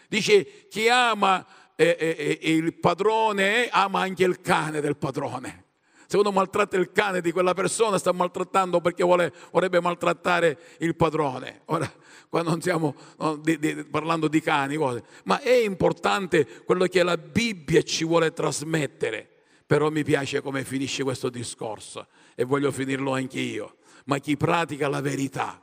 Dice, 0.08 0.68
chi 0.70 0.88
ama 0.88 1.44
eh, 1.76 1.98
eh, 2.00 2.40
eh 2.42 2.56
il 2.56 2.76
padrone 2.76 3.68
ama 3.72 4.02
anche 4.02 4.24
il 4.24 4.40
cane 4.40 4.82
del 4.82 4.98
padrone. 4.98 5.66
Se 6.06 6.16
uno 6.16 6.32
maltratta 6.32 6.78
il 6.78 6.92
cane 6.92 7.22
di 7.22 7.32
quella 7.32 7.56
persona, 7.56 7.98
sta 7.98 8.12
maltrattando 8.12 8.82
perché 8.82 9.04
vuole, 9.04 9.34
vorrebbe 9.52 9.82
maltrattare 9.82 10.60
il 10.78 10.96
padrone. 10.96 11.62
Ora, 11.66 11.92
qua 12.30 12.42
non 12.42 12.60
stiamo 12.62 12.96
no, 13.18 13.38
di, 13.38 13.58
di, 13.60 13.84
parlando 13.86 14.28
di 14.28 14.42
cani, 14.42 14.76
cose. 14.76 15.04
ma 15.24 15.40
è 15.40 15.54
importante 15.54 16.64
quello 16.64 16.86
che 16.86 17.04
la 17.04 17.18
Bibbia 17.18 17.82
ci 17.82 18.06
vuole 18.06 18.34
trasmettere. 18.34 19.32
Però 19.66 19.90
mi 19.90 20.04
piace 20.04 20.42
come 20.42 20.64
finisce 20.64 21.04
questo 21.04 21.30
discorso 21.30 22.08
e 22.36 22.46
voglio 22.46 22.72
finirlo 22.72 23.14
anche 23.14 23.40
io. 23.40 23.78
Ma 24.06 24.18
chi 24.20 24.38
pratica 24.38 24.88
la 24.88 25.02
verità, 25.02 25.62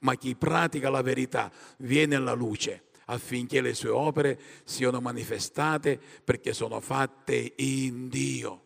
ma 0.00 0.14
chi 0.14 0.36
pratica 0.36 0.90
la 0.90 1.00
verità 1.00 1.50
viene 1.78 2.16
alla 2.16 2.34
luce 2.34 2.88
affinché 3.06 3.60
le 3.60 3.74
sue 3.74 3.88
opere 3.88 4.38
siano 4.64 5.00
manifestate 5.00 5.98
perché 6.22 6.52
sono 6.52 6.80
fatte 6.80 7.54
in 7.56 8.08
Dio. 8.08 8.62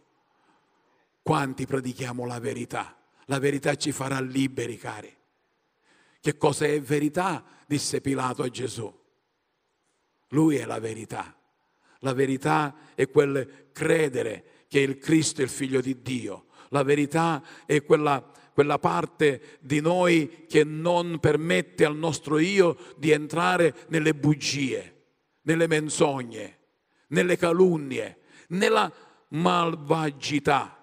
Quanti 1.22 1.66
predichiamo 1.66 2.24
la 2.24 2.40
verità? 2.40 2.96
La 3.26 3.38
verità 3.38 3.76
ci 3.76 3.92
farà 3.92 4.20
liberi, 4.20 4.76
cari. 4.76 5.19
Che 6.20 6.36
cosa 6.36 6.66
è 6.66 6.80
verità? 6.80 7.44
disse 7.66 8.00
Pilato 8.00 8.42
a 8.42 8.48
Gesù. 8.48 8.92
Lui 10.28 10.56
è 10.56 10.64
la 10.64 10.78
verità. 10.78 11.34
La 12.00 12.12
verità 12.12 12.74
è 12.94 13.08
quel 13.08 13.70
credere 13.72 14.64
che 14.68 14.80
il 14.80 14.98
Cristo 14.98 15.40
è 15.40 15.44
il 15.44 15.50
figlio 15.50 15.80
di 15.80 16.00
Dio. 16.02 16.46
La 16.68 16.82
verità 16.82 17.42
è 17.66 17.82
quella, 17.82 18.24
quella 18.52 18.78
parte 18.78 19.58
di 19.60 19.80
noi 19.80 20.46
che 20.48 20.64
non 20.64 21.18
permette 21.18 21.84
al 21.84 21.96
nostro 21.96 22.38
io 22.38 22.76
di 22.96 23.10
entrare 23.10 23.74
nelle 23.88 24.14
bugie, 24.14 25.04
nelle 25.42 25.66
menzogne, 25.66 26.58
nelle 27.08 27.36
calunnie, 27.36 28.18
nella 28.48 28.92
malvagità. 29.28 30.76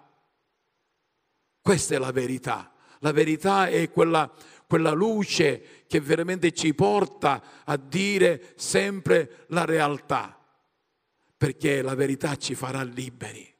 Questa 1.61 1.95
è 1.95 1.97
la 1.97 2.11
verità. 2.11 2.73
La 2.99 3.11
verità 3.11 3.67
è 3.67 3.89
quella, 3.91 4.31
quella 4.67 4.91
luce 4.91 5.85
che 5.87 6.01
veramente 6.01 6.51
ci 6.51 6.73
porta 6.73 7.63
a 7.63 7.77
dire 7.77 8.53
sempre 8.57 9.45
la 9.47 9.63
realtà, 9.65 10.37
perché 11.37 11.81
la 11.81 11.95
verità 11.95 12.35
ci 12.35 12.53
farà 12.53 12.83
liberi. 12.83 13.51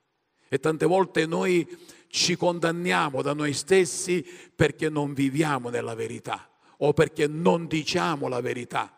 E 0.50 0.60
tante 0.60 0.86
volte 0.86 1.26
noi 1.26 1.68
ci 2.10 2.36
condanniamo 2.36 3.22
da 3.22 3.34
noi 3.34 3.54
stessi 3.54 4.26
perché 4.56 4.90
non 4.90 5.14
viviamo 5.14 5.70
nella 5.70 5.96
verità 5.96 6.50
o 6.78 6.94
perché 6.94 7.28
non 7.28 7.68
diciamo 7.68 8.28
la 8.28 8.40
verità 8.40 8.94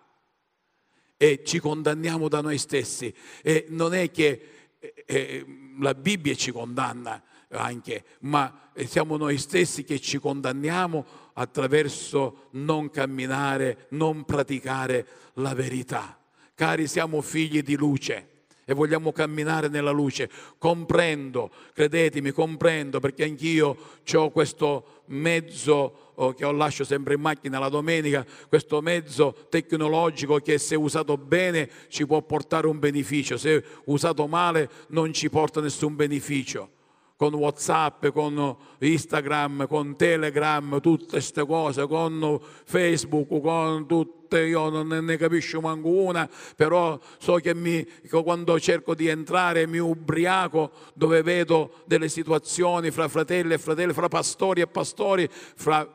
e 1.17 1.43
ci 1.43 1.59
condanniamo 1.59 2.27
da 2.27 2.41
noi 2.41 2.57
stessi. 2.57 3.13
E 3.41 3.65
non 3.69 3.93
è 3.93 4.09
che 4.09 4.41
eh, 4.79 5.03
eh 5.05 5.45
la 5.79 5.93
Bibbia 5.93 6.35
ci 6.35 6.51
condanna 6.51 7.23
anche, 7.49 8.03
ma 8.21 8.71
siamo 8.85 9.17
noi 9.17 9.37
stessi 9.37 9.83
che 9.83 9.99
ci 9.99 10.17
condanniamo 10.19 11.28
attraverso 11.39 12.47
non 12.51 12.89
camminare, 12.89 13.87
non 13.89 14.25
praticare 14.25 15.05
la 15.35 15.53
verità. 15.53 16.17
Cari, 16.53 16.87
siamo 16.87 17.21
figli 17.21 17.61
di 17.61 17.75
luce 17.75 18.27
e 18.65 18.73
vogliamo 18.73 19.13
camminare 19.13 19.69
nella 19.69 19.91
luce. 19.91 20.29
Comprendo, 20.57 21.49
credetemi, 21.73 22.31
comprendo 22.31 22.99
perché 22.99 23.23
anch'io 23.23 23.77
ho 24.13 24.29
questo 24.31 25.03
mezzo 25.07 26.11
oh, 26.15 26.33
che 26.33 26.43
ho 26.43 26.51
lasciato 26.51 26.89
sempre 26.89 27.13
in 27.13 27.21
macchina 27.21 27.57
la 27.57 27.69
domenica, 27.69 28.25
questo 28.49 28.81
mezzo 28.81 29.47
tecnologico 29.49 30.39
che 30.39 30.57
se 30.57 30.75
usato 30.75 31.17
bene 31.17 31.69
ci 31.87 32.05
può 32.05 32.21
portare 32.21 32.67
un 32.67 32.79
beneficio, 32.79 33.37
se 33.37 33.63
usato 33.85 34.27
male 34.27 34.69
non 34.89 35.13
ci 35.13 35.29
porta 35.29 35.61
nessun 35.61 35.95
beneficio 35.95 36.77
con 37.19 37.33
Whatsapp, 37.33 38.07
con 38.13 38.55
Instagram, 38.77 39.67
con 39.67 39.97
Telegram, 39.97 40.79
tutte 40.79 41.05
queste 41.09 41.45
cose, 41.45 41.85
con 41.85 42.39
Facebook, 42.63 43.41
con 43.41 43.85
tutte, 43.85 44.45
io 44.45 44.69
non 44.69 44.87
ne 44.87 45.17
capisco 45.17 45.59
manco 45.59 45.89
una, 45.89 46.29
però 46.55 46.97
so 47.17 47.35
che, 47.35 47.53
mi, 47.53 47.83
che 47.83 48.23
quando 48.23 48.57
cerco 48.57 48.95
di 48.95 49.07
entrare 49.07 49.67
mi 49.67 49.79
ubriaco 49.79 50.71
dove 50.93 51.21
vedo 51.21 51.81
delle 51.83 52.07
situazioni 52.07 52.89
fra 52.89 53.09
fratelli 53.09 53.51
e 53.51 53.57
fratelli, 53.57 53.91
fra 53.91 54.07
pastori 54.07 54.61
e 54.61 54.67
pastori, 54.67 55.27
fra 55.29 55.85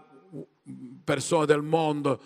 persone 1.05 1.47
del 1.47 1.63
mondo, 1.63 2.21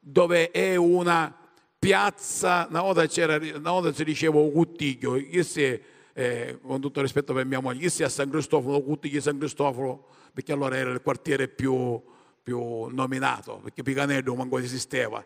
dove 0.00 0.50
è 0.50 0.76
una 0.76 1.34
piazza, 1.78 2.66
una 2.68 2.82
volta, 2.82 3.06
c'era, 3.06 3.36
una 3.36 3.70
volta 3.70 3.94
si 3.94 4.04
diceva 4.04 4.36
un 4.40 4.52
cuttiglio, 4.52 5.14
che 5.14 5.42
si 5.42 5.92
eh, 6.14 6.58
con 6.62 6.80
tutto 6.80 7.00
rispetto 7.00 7.34
per 7.34 7.44
mia 7.44 7.60
moglie, 7.60 7.80
chi 7.80 7.90
sia 7.90 8.08
San 8.08 8.30
Cristoforo, 8.30 8.82
tutti 8.82 9.10
di 9.10 9.20
San 9.20 9.36
Cristoforo, 9.36 10.06
perché 10.32 10.52
allora 10.52 10.76
era 10.76 10.90
il 10.90 11.02
quartiere 11.02 11.48
più, 11.48 12.00
più 12.42 12.86
nominato, 12.86 13.58
perché 13.58 13.82
Picanello 13.82 14.34
manco 14.36 14.58
esisteva. 14.58 15.24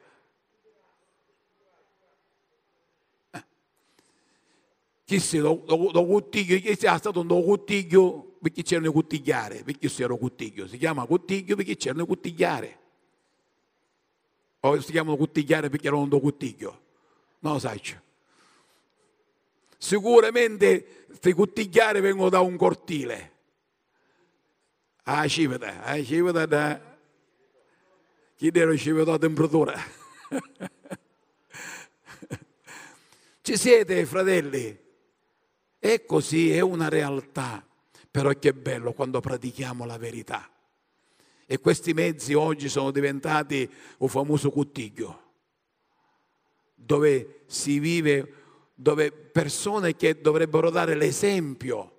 Eh. 3.31 3.45
Chi 5.05 5.39
do, 5.41 5.63
do 5.67 6.07
cuttiglio, 6.07 6.59
chi 6.59 6.75
sia 6.75 6.97
stato 6.97 7.21
un 7.21 7.29
cuttiglio 7.29 8.37
perché 8.41 8.63
c'erano 8.63 8.89
i 8.89 8.93
cuttigliare, 8.93 9.63
perché 9.65 9.89
si 9.89 10.03
era 10.03 10.15
cuttiglio, 10.15 10.67
si 10.67 10.79
chiama 10.79 11.05
cuttiglio 11.05 11.55
perché 11.55 11.77
c'erano 11.77 12.05
i 12.05 12.07
cuttigliare. 12.07 12.79
O 14.61 14.81
si 14.81 14.91
chiamano 14.91 15.17
cuttigliare 15.17 15.69
perché 15.69 15.87
erano 15.87 16.03
un 16.03 16.21
cuttiglio. 16.21 16.81
Non 17.41 17.53
lo 17.55 17.59
sai. 17.59 17.81
Sicuramente 19.79 21.07
questi 21.07 21.33
cuttigliari 21.33 22.01
vengono 22.01 22.29
da 22.29 22.41
un 22.41 22.57
cortile. 22.57 23.33
Ah, 25.05 25.27
civita, 25.27 25.85
ah, 25.85 26.03
civita 26.03 26.45
da... 26.47 26.97
Chi 28.37 28.51
era 28.53 28.77
civita 28.77 29.15
a 29.15 29.19
temperatura? 29.19 29.75
Ci 33.41 33.57
siete, 33.57 34.05
fratelli? 34.05 34.79
È 35.79 36.05
così, 36.05 36.53
è 36.53 36.61
una 36.61 36.89
realtà. 36.89 37.65
Però 38.11 38.31
che 38.31 38.53
bello 38.53 38.93
quando 38.93 39.21
pratichiamo 39.21 39.85
la 39.87 39.97
verità. 39.97 40.51
E 41.47 41.59
questi 41.59 41.95
mezzi 41.95 42.35
oggi 42.35 42.69
sono 42.69 42.91
diventati 42.91 43.69
un 43.99 44.09
famoso 44.09 44.51
cuttiglio, 44.51 45.23
dove 46.75 47.45
si 47.47 47.79
vive 47.79 48.48
dove 48.81 49.11
persone 49.11 49.97
che 49.97 50.21
dovrebbero 50.21 50.71
dare 50.71 50.95
l'esempio 50.95 51.97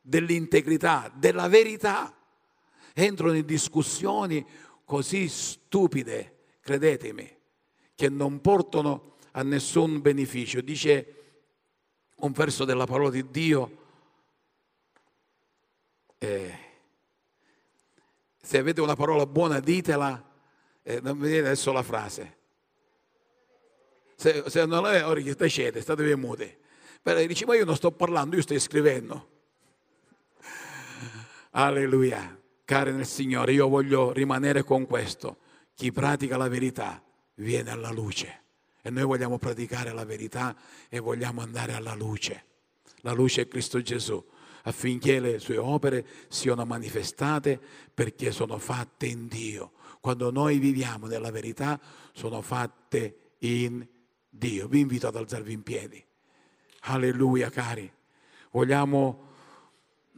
dell'integrità, 0.00 1.10
della 1.12 1.48
verità, 1.48 2.16
entrano 2.94 3.34
in 3.34 3.44
discussioni 3.44 4.46
così 4.84 5.28
stupide, 5.28 6.58
credetemi, 6.60 7.28
che 7.96 8.08
non 8.08 8.40
portano 8.40 9.16
a 9.32 9.42
nessun 9.42 10.00
beneficio. 10.00 10.60
Dice 10.60 11.14
un 12.18 12.30
verso 12.30 12.64
della 12.64 12.86
parola 12.86 13.10
di 13.10 13.28
Dio, 13.28 13.76
eh, 16.18 16.58
se 18.40 18.58
avete 18.58 18.80
una 18.80 18.94
parola 18.94 19.26
buona 19.26 19.58
ditela, 19.58 20.22
eh, 20.84 21.00
non 21.00 21.18
vedete 21.18 21.46
adesso 21.46 21.72
la 21.72 21.82
frase, 21.82 22.35
se, 24.16 24.44
se 24.46 24.64
non 24.64 24.86
è, 24.86 25.04
ora 25.06 25.20
che 25.20 25.34
tacete, 25.34 25.80
state 25.80 26.16
muti. 26.16 26.52
Però 27.02 27.24
dice, 27.24 27.44
ma 27.44 27.54
io 27.54 27.64
non 27.64 27.76
sto 27.76 27.92
parlando, 27.92 28.34
io 28.34 28.42
sto 28.42 28.58
scrivendo. 28.58 29.28
Alleluia. 31.50 32.40
Cari 32.64 32.92
nel 32.92 33.06
Signore, 33.06 33.52
io 33.52 33.68
voglio 33.68 34.12
rimanere 34.12 34.64
con 34.64 34.86
questo. 34.86 35.36
Chi 35.74 35.92
pratica 35.92 36.36
la 36.36 36.48
verità 36.48 37.00
viene 37.34 37.70
alla 37.70 37.92
luce. 37.92 38.42
E 38.82 38.90
noi 38.90 39.04
vogliamo 39.04 39.38
praticare 39.38 39.92
la 39.92 40.04
verità 40.04 40.56
e 40.88 40.98
vogliamo 40.98 41.42
andare 41.42 41.74
alla 41.74 41.94
luce. 41.94 42.44
La 43.02 43.12
luce 43.12 43.42
è 43.42 43.48
Cristo 43.48 43.80
Gesù, 43.82 44.24
affinché 44.62 45.20
le 45.20 45.38
sue 45.38 45.58
opere 45.58 46.04
siano 46.28 46.64
manifestate 46.64 47.60
perché 47.94 48.32
sono 48.32 48.58
fatte 48.58 49.06
in 49.06 49.28
Dio. 49.28 49.72
Quando 50.00 50.32
noi 50.32 50.58
viviamo 50.58 51.06
nella 51.06 51.30
verità, 51.30 51.80
sono 52.12 52.40
fatte 52.42 53.34
in 53.40 53.86
Dio. 54.38 54.68
Vi 54.68 54.80
invito 54.80 55.06
ad 55.06 55.16
alzarvi 55.16 55.52
in 55.52 55.62
piedi. 55.62 56.02
Alleluia, 56.82 57.50
cari. 57.50 57.90
Vogliamo 58.50 59.28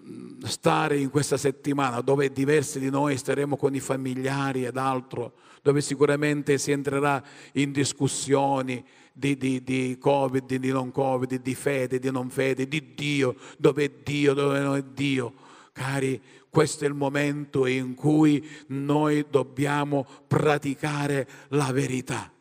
mm, 0.01 0.43
stare 0.43 0.99
in 0.99 1.11
questa 1.11 1.37
settimana 1.37 2.01
dove 2.01 2.33
diversi 2.33 2.79
di 2.79 2.91
noi 2.91 3.17
staremo 3.17 3.57
con 3.57 3.75
i 3.75 3.81
familiari 3.81 4.65
ed 4.65 4.77
altro, 4.77 5.35
dove 5.63 5.81
sicuramente 5.81 6.59
si 6.59 6.71
entrerà 6.71 7.23
in 7.53 7.73
discussioni 7.73 8.85
di, 9.13 9.37
di, 9.37 9.63
di 9.63 9.97
Covid, 9.99 10.55
di 10.55 10.71
non 10.71 10.91
Covid, 10.93 11.41
di 11.41 11.55
fede, 11.55 11.99
di 11.99 12.11
non 12.11 12.31
fede, 12.31 12.69
di 12.69 12.95
Dio, 12.95 13.37
dove 13.57 13.85
è 13.85 13.91
Dio, 14.05 14.35
dove 14.35 14.61
non 14.61 14.77
è 14.77 14.83
Dio. 14.83 15.33
Cari, 15.73 16.21
questo 16.51 16.85
è 16.85 16.89
il 16.89 16.95
momento 16.95 17.67
in 17.67 17.95
cui 17.95 18.47
noi 18.69 19.27
dobbiamo 19.29 20.07
praticare 20.27 21.29
la 21.49 21.71
verità 21.73 22.33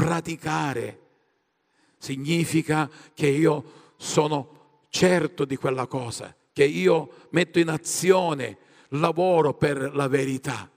praticare. 0.00 0.98
Significa 1.98 2.88
che 3.12 3.26
io 3.26 3.92
sono 3.96 4.84
certo 4.88 5.44
di 5.44 5.56
quella 5.56 5.86
cosa, 5.86 6.34
che 6.52 6.64
io 6.64 7.26
metto 7.30 7.58
in 7.58 7.68
azione, 7.68 8.56
lavoro 8.88 9.52
per 9.52 9.94
la 9.94 10.08
verità. 10.08 10.70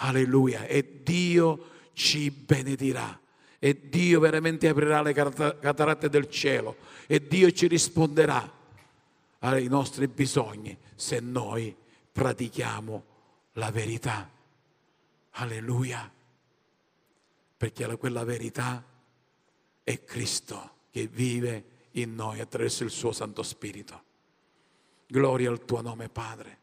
Alleluia. 0.00 0.66
E 0.66 1.02
Dio 1.04 1.66
ci 1.92 2.30
benedirà. 2.32 3.18
E 3.60 3.88
Dio 3.88 4.18
veramente 4.18 4.68
aprirà 4.68 5.02
le 5.02 5.12
cataratte 5.12 6.08
del 6.08 6.28
cielo. 6.28 6.76
E 7.06 7.26
Dio 7.26 7.50
ci 7.52 7.68
risponderà 7.68 8.56
ai 9.40 9.68
nostri 9.68 10.08
bisogni 10.08 10.76
se 10.96 11.20
noi 11.20 11.74
pratichiamo 12.10 13.04
la 13.52 13.70
verità. 13.70 14.28
Alleluia 15.30 16.10
perché 17.58 17.96
quella 17.96 18.24
verità 18.24 18.82
è 19.82 20.04
Cristo 20.04 20.76
che 20.90 21.08
vive 21.08 21.86
in 21.92 22.14
noi 22.14 22.40
attraverso 22.40 22.84
il 22.84 22.90
suo 22.90 23.12
Santo 23.12 23.42
Spirito. 23.42 24.02
Gloria 25.06 25.50
al 25.50 25.64
tuo 25.64 25.82
nome, 25.82 26.08
Padre. 26.08 26.58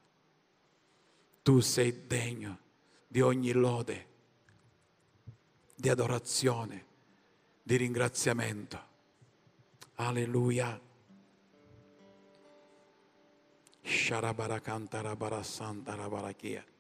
Tu 1.43 1.60
sei 1.60 2.08
degno 2.08 2.60
di 3.08 3.21
ogni 3.21 3.51
lode, 3.51 4.08
di 5.75 5.89
adorazione, 5.89 6.86
di 7.62 7.75
ringraziamento. 7.75 8.93
Alleluia. 9.95 10.81
sharabara 13.86 14.60
cantara 14.62 15.15
bara 15.15 15.43
santa 15.43 15.93
rabarachia. 15.95 16.75